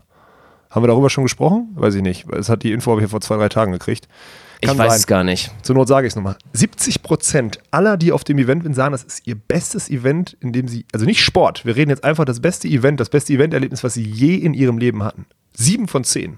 [0.69, 1.69] Haben wir darüber schon gesprochen?
[1.75, 2.25] Weiß ich nicht.
[2.31, 4.07] Es hat die Info habe ich ja vor zwei, drei Tagen gekriegt.
[4.63, 4.99] Ich Kann weiß sein.
[4.99, 5.51] es gar nicht.
[5.63, 6.37] Zur Not sage ich es nochmal.
[6.53, 10.53] 70 Prozent aller, die auf dem Event sind, sagen, das ist ihr bestes Event, in
[10.53, 13.83] dem sie, also nicht Sport, wir reden jetzt einfach das beste Event, das beste Eventerlebnis,
[13.83, 15.25] was sie je in ihrem Leben hatten.
[15.53, 16.37] Sieben von zehn.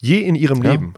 [0.00, 0.70] Je in ihrem Ja.
[0.70, 0.94] Leben.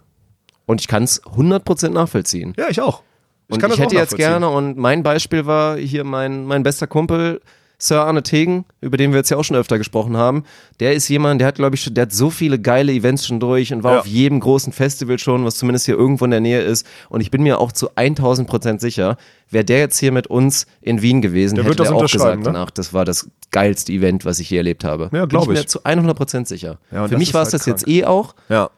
[0.66, 2.53] Und ich kann es 100% nachvollziehen.
[2.59, 3.03] Ja, ich auch.
[3.49, 6.62] und kann ich das auch hätte jetzt gerne, und mein Beispiel war hier mein, mein
[6.62, 7.41] bester Kumpel,
[7.83, 10.45] Sir Arne Tegen, über den wir jetzt ja auch schon öfter gesprochen haben.
[10.81, 13.41] Der ist jemand, der hat, glaube ich, schon, der hat so viele geile Events schon
[13.41, 13.99] durch und war Ja.
[14.01, 16.87] auf jedem großen Festival schon, was zumindest hier irgendwo in der Nähe ist.
[17.09, 19.16] Und ich bin mir auch zu 1000 Prozent sicher,
[19.51, 22.03] wäre der jetzt hier mit uns in Wien gewesen, Der hätte wird das der auch
[22.11, 22.45] gesagt ne?
[22.45, 25.05] danach, das war das geilste Event, was ich je erlebt habe.
[25.12, 25.49] Ja, bin glaub ich.
[25.49, 25.68] mir ich.
[25.68, 26.78] zu 100 Prozent sicher.
[26.93, 27.97] Ja, Für mich war es halt das jetzt krank.
[27.97, 28.35] eh auch.
[28.51, 28.70] Ja.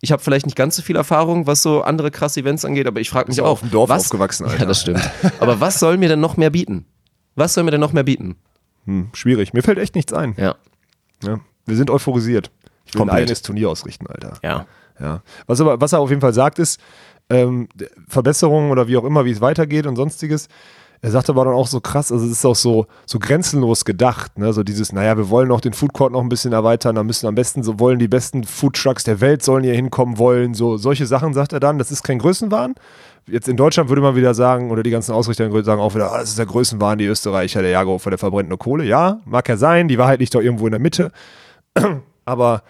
[0.00, 3.00] Ich habe vielleicht nicht ganz so viel Erfahrung, was so andere krasse Events angeht, aber
[3.00, 3.46] ich frage mich auch.
[3.48, 4.60] auf dem Dorf was, aufgewachsen, Alter.
[4.60, 5.00] Ja, das stimmt.
[5.40, 6.86] Aber was soll mir denn noch mehr bieten?
[7.36, 8.36] Was soll mir denn noch mehr bieten?
[8.86, 9.52] Hm, schwierig.
[9.52, 10.34] Mir fällt echt nichts ein.
[10.36, 10.56] Ja,
[11.22, 11.40] Ja.
[11.66, 12.50] Wir sind euphorisiert.
[12.84, 13.14] Ich will Komplett.
[13.16, 14.34] ein eigenes Turnier ausrichten, Alter.
[14.42, 14.66] ja.
[14.98, 15.22] Ja.
[15.46, 16.80] Was, aber, was er auf jeden Fall sagt, ist,
[17.28, 17.68] ähm,
[18.08, 20.48] Verbesserungen oder wie auch immer, wie es weitergeht und sonstiges.
[21.02, 24.38] Er sagt aber dann auch so krass, also es ist auch so, so grenzenlos gedacht,
[24.38, 24.54] ne?
[24.54, 27.26] So dieses, naja, wir wollen auch den Food Court noch ein bisschen erweitern, da müssen
[27.26, 30.78] am besten, so wollen die besten Food Trucks der Welt sollen hier hinkommen wollen, so
[30.78, 32.74] solche Sachen sagt er dann, das ist kein Größenwahn.
[33.28, 36.18] Jetzt in Deutschland würde man wieder sagen, oder die ganzen Ausrichter sagen auch wieder, ah,
[36.18, 38.84] das ist der Größenwahn, die Österreicher, der Jagerhofer, der verbrennt nur Kohle.
[38.84, 41.10] Ja, mag ja sein, die Wahrheit liegt doch irgendwo in der Mitte.
[42.24, 42.62] aber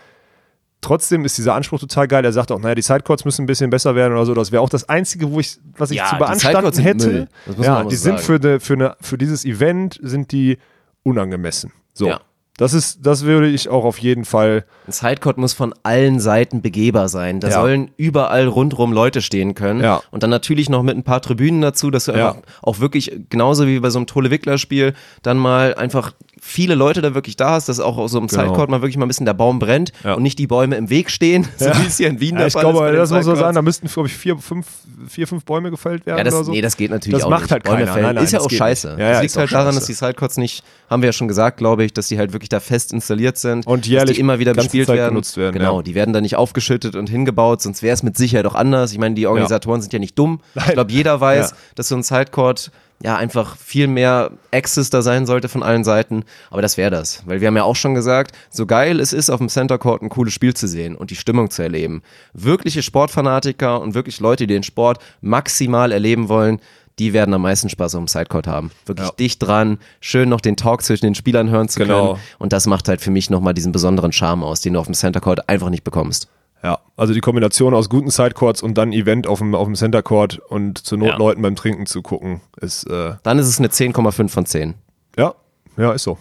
[0.81, 2.25] trotzdem ist dieser Anspruch total geil.
[2.25, 4.33] Er sagt auch, naja, die Sidecourts müssen ein bisschen besser werden oder so.
[4.33, 7.29] Das wäre auch das Einzige, wo ich, was ich Ja, zu beanstanden sind hätte.
[7.61, 8.41] Ja, die sind sagen.
[8.41, 10.59] für, eine, für, eine, für dieses Event sind die
[11.03, 11.73] unangemessen.
[11.93, 12.09] So.
[12.09, 12.21] Ja.
[12.59, 14.65] Das ist, das würde ich auch auf jeden Fall.
[14.87, 17.39] Ein Sidecourt muss von allen Seiten begehbar sein.
[17.41, 17.61] Da Ja.
[17.61, 19.81] sollen überall rundrum Leute stehen können.
[19.83, 20.01] Ja.
[20.11, 22.31] Und dann natürlich noch mit ein paar Tribünen dazu, dass du Ja.
[22.31, 26.13] einfach auch wirklich, genauso wie bei so einem Tolle-Wickler-Spiel, dann mal einfach
[26.47, 28.43] viele Leute da wirklich da hast, dass auch so einem Genau.
[28.43, 30.15] Sidecourt mal wirklich mal ein bisschen der Baum brennt Ja.
[30.15, 32.47] und nicht die Bäume im Weg stehen, so wie es hier in Wien Ja, der
[32.47, 32.97] ich Fall glaube, ist.
[32.99, 33.41] das muss Sidecourts.
[33.41, 34.67] sagen, da müssten, glaube ich, vier fünf,
[35.09, 36.53] vier, fünf Bäume gefällt werden Ja, das, oder so.
[36.53, 37.51] nee, das geht natürlich Das auch macht nicht.
[37.53, 37.93] halt Bäume keiner.
[37.93, 38.07] fällen.
[38.07, 38.89] Nein, nein, ist ja auch scheiße.
[38.91, 38.99] nicht.
[39.01, 41.85] Ja, das liegt halt daran, dass die Sidecourts nicht, haben wir ja schon gesagt, glaube
[41.85, 43.67] ich, dass die halt wirklich da fest installiert sind.
[43.67, 45.11] Und dass jährlich die immer wieder bespielt Zeit werden.
[45.11, 48.47] genutzt werden, Genau, die werden da nicht aufgeschüttet und hingebaut, sonst wäre es mit Sicherheit
[48.47, 48.93] auch anders.
[48.93, 50.41] Ich meine, die Organisatoren sind ja nicht dumm.
[50.55, 52.71] Ich glaube, jeder weiß, dass so ein Sidecourt
[53.03, 56.25] ja einfach viel mehr Access da sein sollte von allen Seiten.
[56.51, 57.23] Aber das wäre das.
[57.27, 60.03] Weil wir haben ja auch schon gesagt, so geil es ist, auf dem Center Court
[60.03, 62.03] ein cooles Spiel zu sehen und die Stimmung zu erleben.
[62.33, 66.61] Wirkliche Sportfanatiker und wirklich Leute, die den Sport maximal erleben wollen,
[66.99, 68.71] die werden am meisten Spaß auf dem Sidecourt haben.
[68.87, 69.15] Wirklich Ja.
[69.19, 72.15] dicht dran, schön noch den Talk zwischen den Spielern hören zu Genau.
[72.15, 72.21] können.
[72.39, 74.95] Und das macht halt für mich nochmal diesen besonderen Charme aus, den du auf dem
[74.95, 76.29] Center Court einfach nicht bekommst.
[76.63, 80.03] Ja, also die Kombination aus guten Sidecourts und dann Event auf dem, auf dem Center
[80.03, 81.17] Court und zur Not Ja.
[81.17, 84.75] Leuten beim Trinken zu gucken, ist, äh, Dann ist es eine 10,5 von 10.
[85.17, 85.35] ja,
[85.77, 86.19] ja, ist so.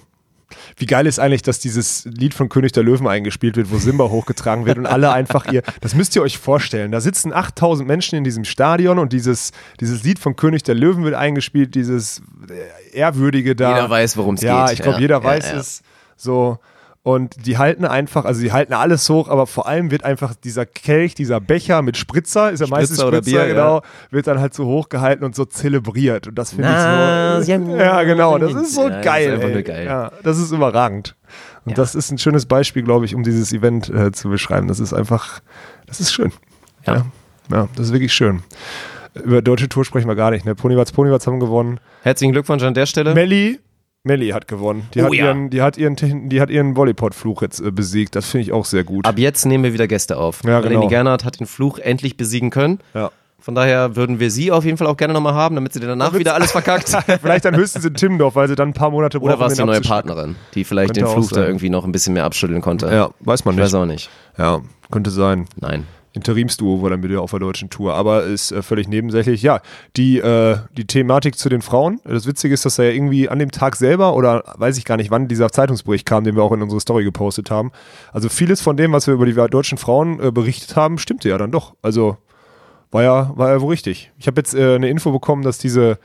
[0.77, 4.03] Wie geil ist eigentlich, dass dieses Lied von König der Löwen eingespielt wird, wo Simba
[4.09, 8.17] hochgetragen wird und alle einfach ihr, das müsst ihr euch vorstellen, da sitzen 8000 Menschen
[8.17, 12.95] in diesem Stadion und dieses, dieses Lied von König der Löwen wird eingespielt, dieses äh,
[12.97, 13.75] ehrwürdige da.
[13.75, 14.73] Jeder weiß, worum es Ja, geht.
[14.75, 15.57] ich glaube, Ja, jeder ja, weiß ja.
[15.57, 15.81] es.
[16.17, 16.59] So.
[17.05, 20.65] Und die halten einfach, also die halten alles hoch, aber vor allem wird einfach dieser
[20.65, 23.81] Kelch, dieser Becher mit Spritzer, ist ja meistens Spritzer oder Spritzer, Bier, genau, ja.
[24.09, 26.25] wird dann halt so hochgehalten und so zelebriert.
[26.25, 27.75] Und das finde ich so.
[27.77, 29.33] Ja, genau, das ist so Ja, das ist geil.
[29.33, 29.53] einfach ey.
[29.53, 29.85] nur geil.
[29.85, 31.15] Ja, das ist überragend.
[31.65, 31.75] Und Ja.
[31.75, 34.67] das ist ein schönes Beispiel, glaube ich, um dieses Event äh, zu beschreiben.
[34.67, 35.41] Das ist einfach,
[35.85, 36.31] das ist schön.
[36.87, 36.95] Ja.
[36.95, 37.05] ja,
[37.51, 38.41] ja das ist wirklich schön.
[39.13, 40.43] Über deutsche Tour sprechen wir gar nicht.
[40.43, 40.55] Ne?
[40.55, 41.79] Ponywatz, Ponywatz haben gewonnen.
[42.01, 43.13] Herzlichen Glückwunsch an der Stelle.
[43.13, 43.59] Melli,
[44.05, 44.87] Melli hat gewonnen.
[44.93, 45.25] Die, Oh hat, ja.
[45.25, 45.95] ihren, die hat ihren,
[46.29, 48.15] die hat ihren Volleypod-Fluch jetzt äh, besiegt.
[48.15, 49.05] Das finde ich auch sehr gut.
[49.05, 50.43] Ab jetzt nehmen wir wieder Gäste auf.
[50.45, 50.81] Ja, genau.
[50.83, 52.79] René Gernhardt hat den Fluch endlich besiegen können.
[52.93, 53.11] Ja.
[53.39, 55.85] Von daher würden wir sie auf jeden Fall auch gerne nochmal haben, damit sie dir
[55.87, 56.89] danach wieder alles verkackt.
[57.21, 59.53] Vielleicht dann höchstens in Timmendorf, weil sie dann ein paar Monate Oder brauchen, war es
[59.57, 59.81] die neue.
[59.81, 62.87] Partnerin, die vielleicht Könnte den Fluch da irgendwie noch ein bisschen mehr abschütteln konnte?
[62.91, 63.65] Ja, weiß man Ich nicht.
[63.65, 64.09] weiß auch nicht.
[64.39, 65.45] Ja, könnte sein.
[65.59, 65.85] Nein.
[66.15, 69.41] Interimsduo war dann wieder auf der deutschen Tour, aber ist äh, völlig nebensächlich.
[69.41, 69.61] Ja,
[69.97, 71.99] die, äh, die Thematik zu den Frauen.
[72.05, 74.97] Das Witzige ist, dass er ja irgendwie an dem Tag selber oder weiß ich gar
[74.97, 77.71] nicht, wann dieser Zeitungsbericht kam, den wir auch in unsere Story gepostet haben.
[78.13, 81.37] Also vieles von dem, was wir über die deutschen Frauen äh, berichtet haben, stimmte ja
[81.37, 81.75] dann doch.
[81.81, 82.17] Also
[82.91, 84.11] war ja, war ja wohl richtig.
[84.17, 85.99] Ich habe jetzt äh, eine Info bekommen, dass diese,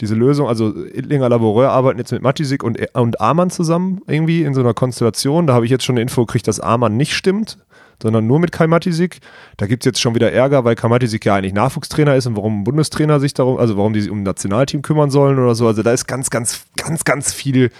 [0.00, 4.54] diese Lösung, also Ittlinger Laboureur arbeiten jetzt mit Matisik und, und Amann zusammen irgendwie in
[4.54, 5.46] so einer Konstellation.
[5.46, 7.58] Da habe ich jetzt schon eine Info gekriegt, dass Amann nicht stimmt,
[8.02, 9.18] sondern nur mit Kai Matisik.
[9.56, 12.36] Da gibt es jetzt schon wieder Ärger, weil Kai Matisik ja eigentlich Nachwuchstrainer ist und
[12.36, 15.66] warum Bundestrainer sich darum, also warum die sich um ein Nationalteam kümmern sollen oder so.
[15.66, 17.70] Also da ist ganz, ganz, ganz, ganz viel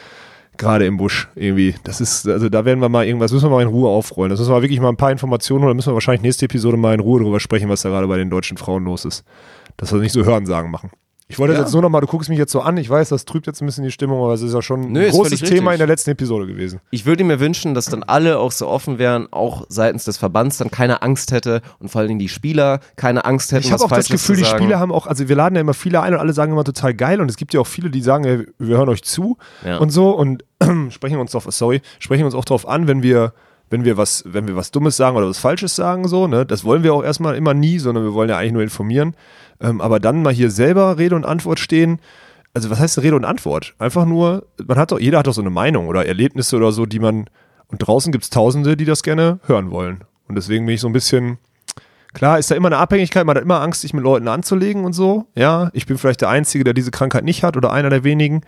[0.56, 1.74] gerade im Busch irgendwie.
[1.84, 4.30] Das ist, also da werden wir mal irgendwas, müssen wir mal in Ruhe aufrollen.
[4.30, 6.94] Das müssen wir wirklich mal ein paar Informationen oder müssen wir wahrscheinlich nächste Episode mal
[6.94, 9.24] in Ruhe drüber sprechen, was da gerade bei den deutschen Frauen los ist.
[9.76, 10.90] Dass wir nicht so Hörensagen machen.
[11.32, 13.08] Ich wollte das jetzt nur noch mal, du guckst mich jetzt so an, ich weiß,
[13.08, 15.40] das trübt jetzt ein bisschen die Stimmung, aber es ist ja schon Nö, ein großes
[15.40, 15.72] Thema richtig.
[15.72, 16.80] in der letzten Episode gewesen.
[16.90, 20.58] Ich würde mir wünschen, dass dann alle auch so offen wären, auch seitens des Verbands
[20.58, 23.82] dann keine Angst hätte und vor allen Dingen die Spieler keine Angst hätten, Ich habe
[23.84, 24.44] auch das Gefühl, die.
[24.44, 26.94] Spieler haben auch, also wir laden ja immer viele ein und alle sagen immer total
[26.94, 29.78] geil und es gibt ja auch viele, die sagen, ey, wir hören euch zu Ja.
[29.78, 30.44] und so und
[30.90, 33.32] sprechen uns drauf, sorry, sprechen uns auch drauf an, wenn wir,
[33.70, 36.64] wenn wir was, wenn wir was Dummes sagen oder was Falsches sagen, so, ne, das
[36.64, 39.14] wollen wir auch erstmal immer nie, sondern wir wollen ja eigentlich nur informieren.
[39.62, 42.00] Ähm, aber dann mal hier selber Rede und Antwort stehen.
[42.52, 43.74] Also was heißt Rede und Antwort?
[43.78, 46.84] Einfach nur, man hat doch, jeder hat doch so eine Meinung oder Erlebnisse oder so,
[46.84, 47.30] die man,
[47.68, 50.04] und draußen gibt es Tausende, die das gerne hören wollen.
[50.28, 51.38] Und deswegen bin ich so ein bisschen,
[52.14, 54.92] Klar, ist da immer eine Abhängigkeit, man hat immer Angst, sich mit Leuten anzulegen und
[54.92, 55.26] so.
[55.34, 58.42] Ja, ich bin vielleicht der Einzige, der diese Krankheit nicht hat oder einer der wenigen.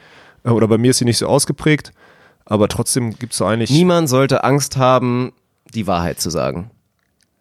[0.45, 1.93] Äh, Oder bei mir ist sie nicht so ausgeprägt.
[2.45, 3.71] Aber trotzdem gibt es so eigentlich.
[3.71, 5.33] Niemand sollte Angst haben,
[5.73, 6.71] die Wahrheit zu sagen.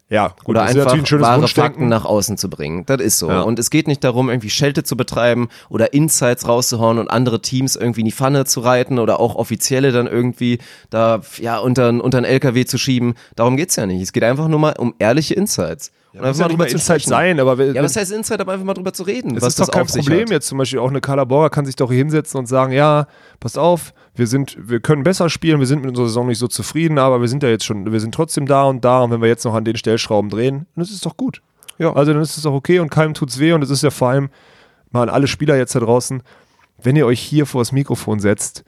[0.10, 1.48] Ja, gut, Oder das ist einfach natürlich ein wahre.
[1.48, 2.86] Fakten nach außen zu bringen.
[2.86, 3.30] Das ist so.
[3.30, 3.42] Ja.
[3.42, 7.76] Und es geht nicht darum, irgendwie Schelte zu betreiben oder Insights rauszuhauen und andere Teams
[7.76, 12.18] irgendwie in die Pfanne zu reiten oder auch Offizielle dann irgendwie da ja unter, unter
[12.18, 13.16] einen LKW zu schieben.
[13.36, 14.02] Darum geht's ja nicht.
[14.02, 15.92] Es geht einfach nur mal um ehrliche Insights.
[16.22, 18.66] Und muss ja nicht mal Insight sein, aber wenn- Ja, was heißt Insight, aber einfach
[18.66, 21.02] mal drüber zu reden, Es ist doch das kein Problem jetzt zum Beispiel auch eine
[21.02, 23.08] Carla Borger kann sich doch hier hinsetzen und sagen, ja,
[23.40, 26.48] passt auf, wir sind, wir können besser spielen, wir sind mit unserer Saison nicht so
[26.48, 29.22] zufrieden, aber wir sind ja jetzt schon, wir sind trotzdem da und da und wenn
[29.22, 31.42] wir jetzt noch an den Stellschrauben drehen, dann ist es doch gut.
[31.80, 31.94] Ja.
[31.94, 34.10] Also dann ist es doch okay und keinem tut's weh und es ist ja vor
[34.10, 34.30] allem
[34.92, 36.22] mal an alle Spieler jetzt da draußen,
[36.82, 38.64] wenn ihr euch hier vor das Mikrofon setzt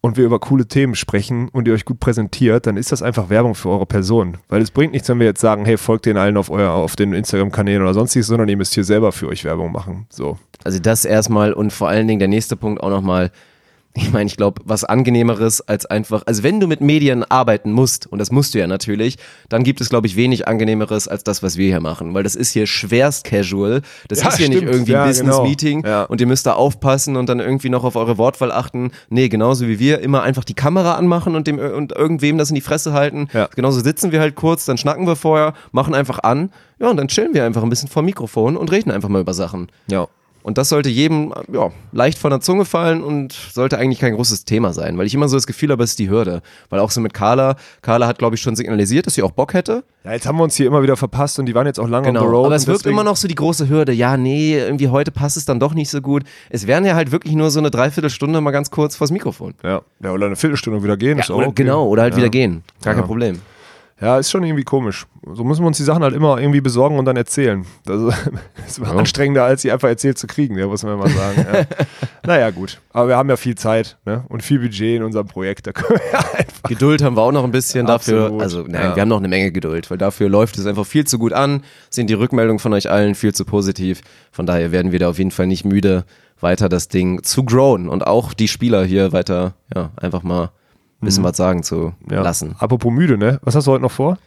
[0.00, 3.28] und wir über coole Themen sprechen und ihr euch gut präsentiert, dann ist das einfach
[3.28, 4.38] Werbung für eure Person.
[4.48, 6.96] Weil es bringt nichts, wenn wir jetzt sagen, hey, folgt den allen auf, euer, auf
[6.96, 10.06] den Instagram-Kanälen oder sonstiges, sondern ihr müsst hier selber für euch Werbung machen.
[10.08, 10.38] So.
[10.64, 13.30] Also das erstmal und vor allen Dingen der nächste Punkt auch nochmal,
[13.94, 18.06] Ich meine, ich glaube, was angenehmeres als einfach, also wenn du mit Medien arbeiten musst,
[18.06, 19.18] und das musst du ja natürlich,
[19.48, 22.36] dann gibt es, glaube ich, wenig angenehmeres als das, was wir hier machen, weil das
[22.36, 23.82] ist hier schwerst casual.
[24.06, 24.72] Das Ja, ist hier nicht stimmt.
[24.72, 25.92] irgendwie Ja, ein Business-Meeting genau.
[25.92, 26.02] Ja.
[26.04, 28.92] und ihr müsst da aufpassen und dann irgendwie noch auf eure Wortwahl achten.
[29.08, 32.54] Nee, genauso wie wir, immer einfach die Kamera anmachen und, dem, und irgendwem das in
[32.54, 33.26] die Fresse halten.
[33.32, 33.48] Ja.
[33.56, 37.08] Genauso sitzen wir halt kurz, dann schnacken wir vorher, machen einfach an, ja, und dann
[37.08, 39.66] chillen wir einfach ein bisschen vor Mikrofon und reden einfach mal über Sachen.
[39.88, 40.06] Ja.
[40.42, 44.44] Und das sollte jedem ja, leicht von der Zunge fallen und sollte eigentlich kein großes
[44.44, 46.40] Thema sein, weil ich immer so das Gefühl habe, es ist die Hürde.
[46.70, 49.52] Weil auch so mit Carla, Carla hat, glaube ich, schon signalisiert, dass sie auch Bock
[49.54, 49.84] hätte.
[50.04, 52.08] Ja, jetzt haben wir uns hier immer wieder verpasst und die waren jetzt auch lange
[52.08, 52.30] on the road.
[52.30, 52.46] Genau.
[52.46, 53.92] Aber es wirkt immer noch so die große Hürde.
[53.92, 56.24] Ja, nee, irgendwie heute passt es dann doch nicht so gut.
[56.48, 59.54] Es wären ja halt wirklich nur so eine Dreiviertelstunde mal ganz kurz vors Mikrofon.
[59.62, 59.82] Ja.
[60.02, 61.18] ja, oder eine Viertelstunde wieder gehen.
[61.18, 61.64] ist auch oder, okay.
[61.64, 62.18] Genau, oder halt ja.
[62.18, 62.62] wieder gehen.
[62.82, 63.00] Gar Ja.
[63.00, 63.40] kein Problem.
[64.00, 65.06] Ja, ist schon irgendwie komisch.
[65.34, 67.66] So müssen wir uns die Sachen halt immer irgendwie besorgen und dann erzählen.
[67.84, 68.00] Das
[68.66, 71.46] ist, ist anstrengender, als sie einfach erzählt zu kriegen, ja, muss man mal sagen.
[71.52, 71.64] Ja.
[72.26, 72.80] naja, gut.
[72.92, 74.24] Aber wir haben ja viel Zeit ne?
[74.28, 75.66] und viel Budget in unserem Projekt.
[75.66, 76.62] Da können wir einfach.
[76.68, 78.22] Geduld haben wir auch noch ein bisschen dafür.
[78.24, 78.42] Absolut.
[78.42, 78.96] Also, nein, Ja.
[78.96, 81.62] wir haben noch eine Menge Geduld, weil dafür läuft es einfach viel zu gut an,
[81.90, 84.00] sind die Rückmeldungen von euch allen viel zu positiv.
[84.32, 86.04] Von daher werden wir da auf jeden Fall nicht müde,
[86.40, 90.52] weiter das Ding zu growen und auch die Spieler hier weiter, ja, einfach mal
[91.00, 92.12] bisschen was sagen zu Mhm.
[92.12, 92.22] Ja.
[92.22, 92.54] lassen.
[92.58, 93.40] Apropos müde, ne?
[93.42, 94.18] Was hast du heute noch vor?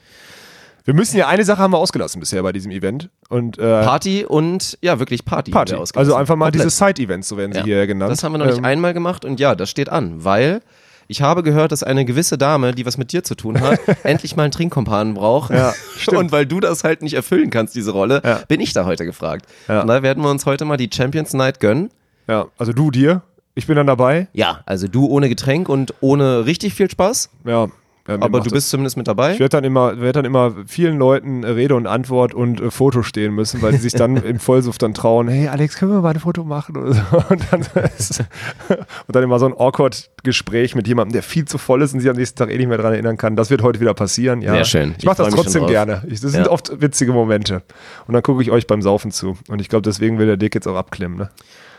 [0.86, 3.09] Wir müssen ja eine Sache haben wir ausgelassen bisher bei diesem Event.
[3.30, 5.49] Und äh, Party und, ja, wirklich Party.
[5.51, 5.76] Party.
[5.76, 6.65] Also einfach mal Komplett.
[6.65, 7.63] diese Side-Events, so werden sie Ja.
[7.65, 8.11] hier genannt.
[8.11, 10.61] Das haben wir noch nicht Ähm, einmal gemacht und ja, das steht an, weil
[11.07, 14.36] ich habe gehört, dass eine gewisse Dame, die was mit dir zu tun hat, endlich
[14.36, 15.51] mal einen Trinkkompanen braucht.
[15.51, 15.74] Ja.
[16.17, 18.39] Und weil du das halt nicht erfüllen kannst, diese Rolle, Ja.
[18.47, 19.45] bin ich da heute gefragt.
[19.69, 19.80] Ja.
[19.80, 21.91] Von daher werden wir uns heute mal die Champions Night gönnen.
[22.28, 23.21] Ja, also du dir,
[23.55, 24.27] ich bin dann dabei.
[24.33, 27.67] Ja, also du ohne Getränk und ohne richtig viel Spaß, Ja.
[28.07, 29.33] ja aber du das- bist zumindest mit dabei.
[29.33, 32.71] Ich werde dann immer, werd dann immer vielen Leuten äh, Rede und Antwort und äh,
[32.71, 36.01] Foto stehen müssen, weil sie sich dann im Vollsuff dann trauen, hey Alex, können wir
[36.01, 36.75] mal ein Foto machen?
[36.77, 37.01] Oder so.
[37.29, 37.61] und, dann
[37.97, 38.19] ist,
[38.69, 41.99] und dann immer so ein awkward Gespräch mit jemandem, der viel zu voll ist und
[41.99, 43.35] sich am nächsten Tag eh nicht mehr dran erinnern kann.
[43.35, 44.41] Das wird heute wieder passieren.
[44.41, 44.53] Ja.
[44.53, 44.95] Sehr schön.
[44.97, 46.03] Ich mache das trotzdem gerne.
[46.07, 46.51] Ich, das sind Ja.
[46.51, 47.61] oft witzige Momente.
[48.07, 49.37] Und dann gucke ich euch beim Saufen zu.
[49.47, 51.17] Und ich glaube, deswegen will der Dick jetzt auch abklemmen.
[51.19, 51.29] Ne?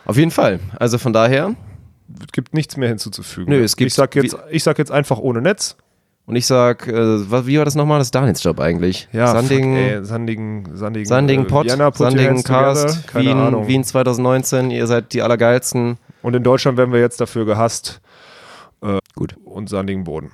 [0.07, 0.61] Auf jeden Fall.
[0.79, 1.55] Also von daher,
[2.23, 3.51] Es gibt nichts mehr hinzuzufügen.
[3.53, 5.77] Nö, es gibt- ich sag jetzt, ich sag jetzt einfach ohne Netz.
[6.27, 7.99] und ich sag, äh, wie war das nochmal?
[7.99, 9.09] Das ist Daniels Job eigentlich.
[9.13, 12.43] Ja, Sanding, fuck, ey, Sandigen, Sandigen, Sanding äh, Pot, Vienna, Sanding.
[12.43, 13.67] Cast, Keine Wien, Ahnung.
[13.69, 15.99] Wien 2019, ihr seid die Allergeilsten.
[16.23, 18.01] Und in Deutschland werden wir jetzt dafür gehasst.
[18.83, 19.37] Äh, Gut.
[19.45, 20.31] Und Sandigen Boden.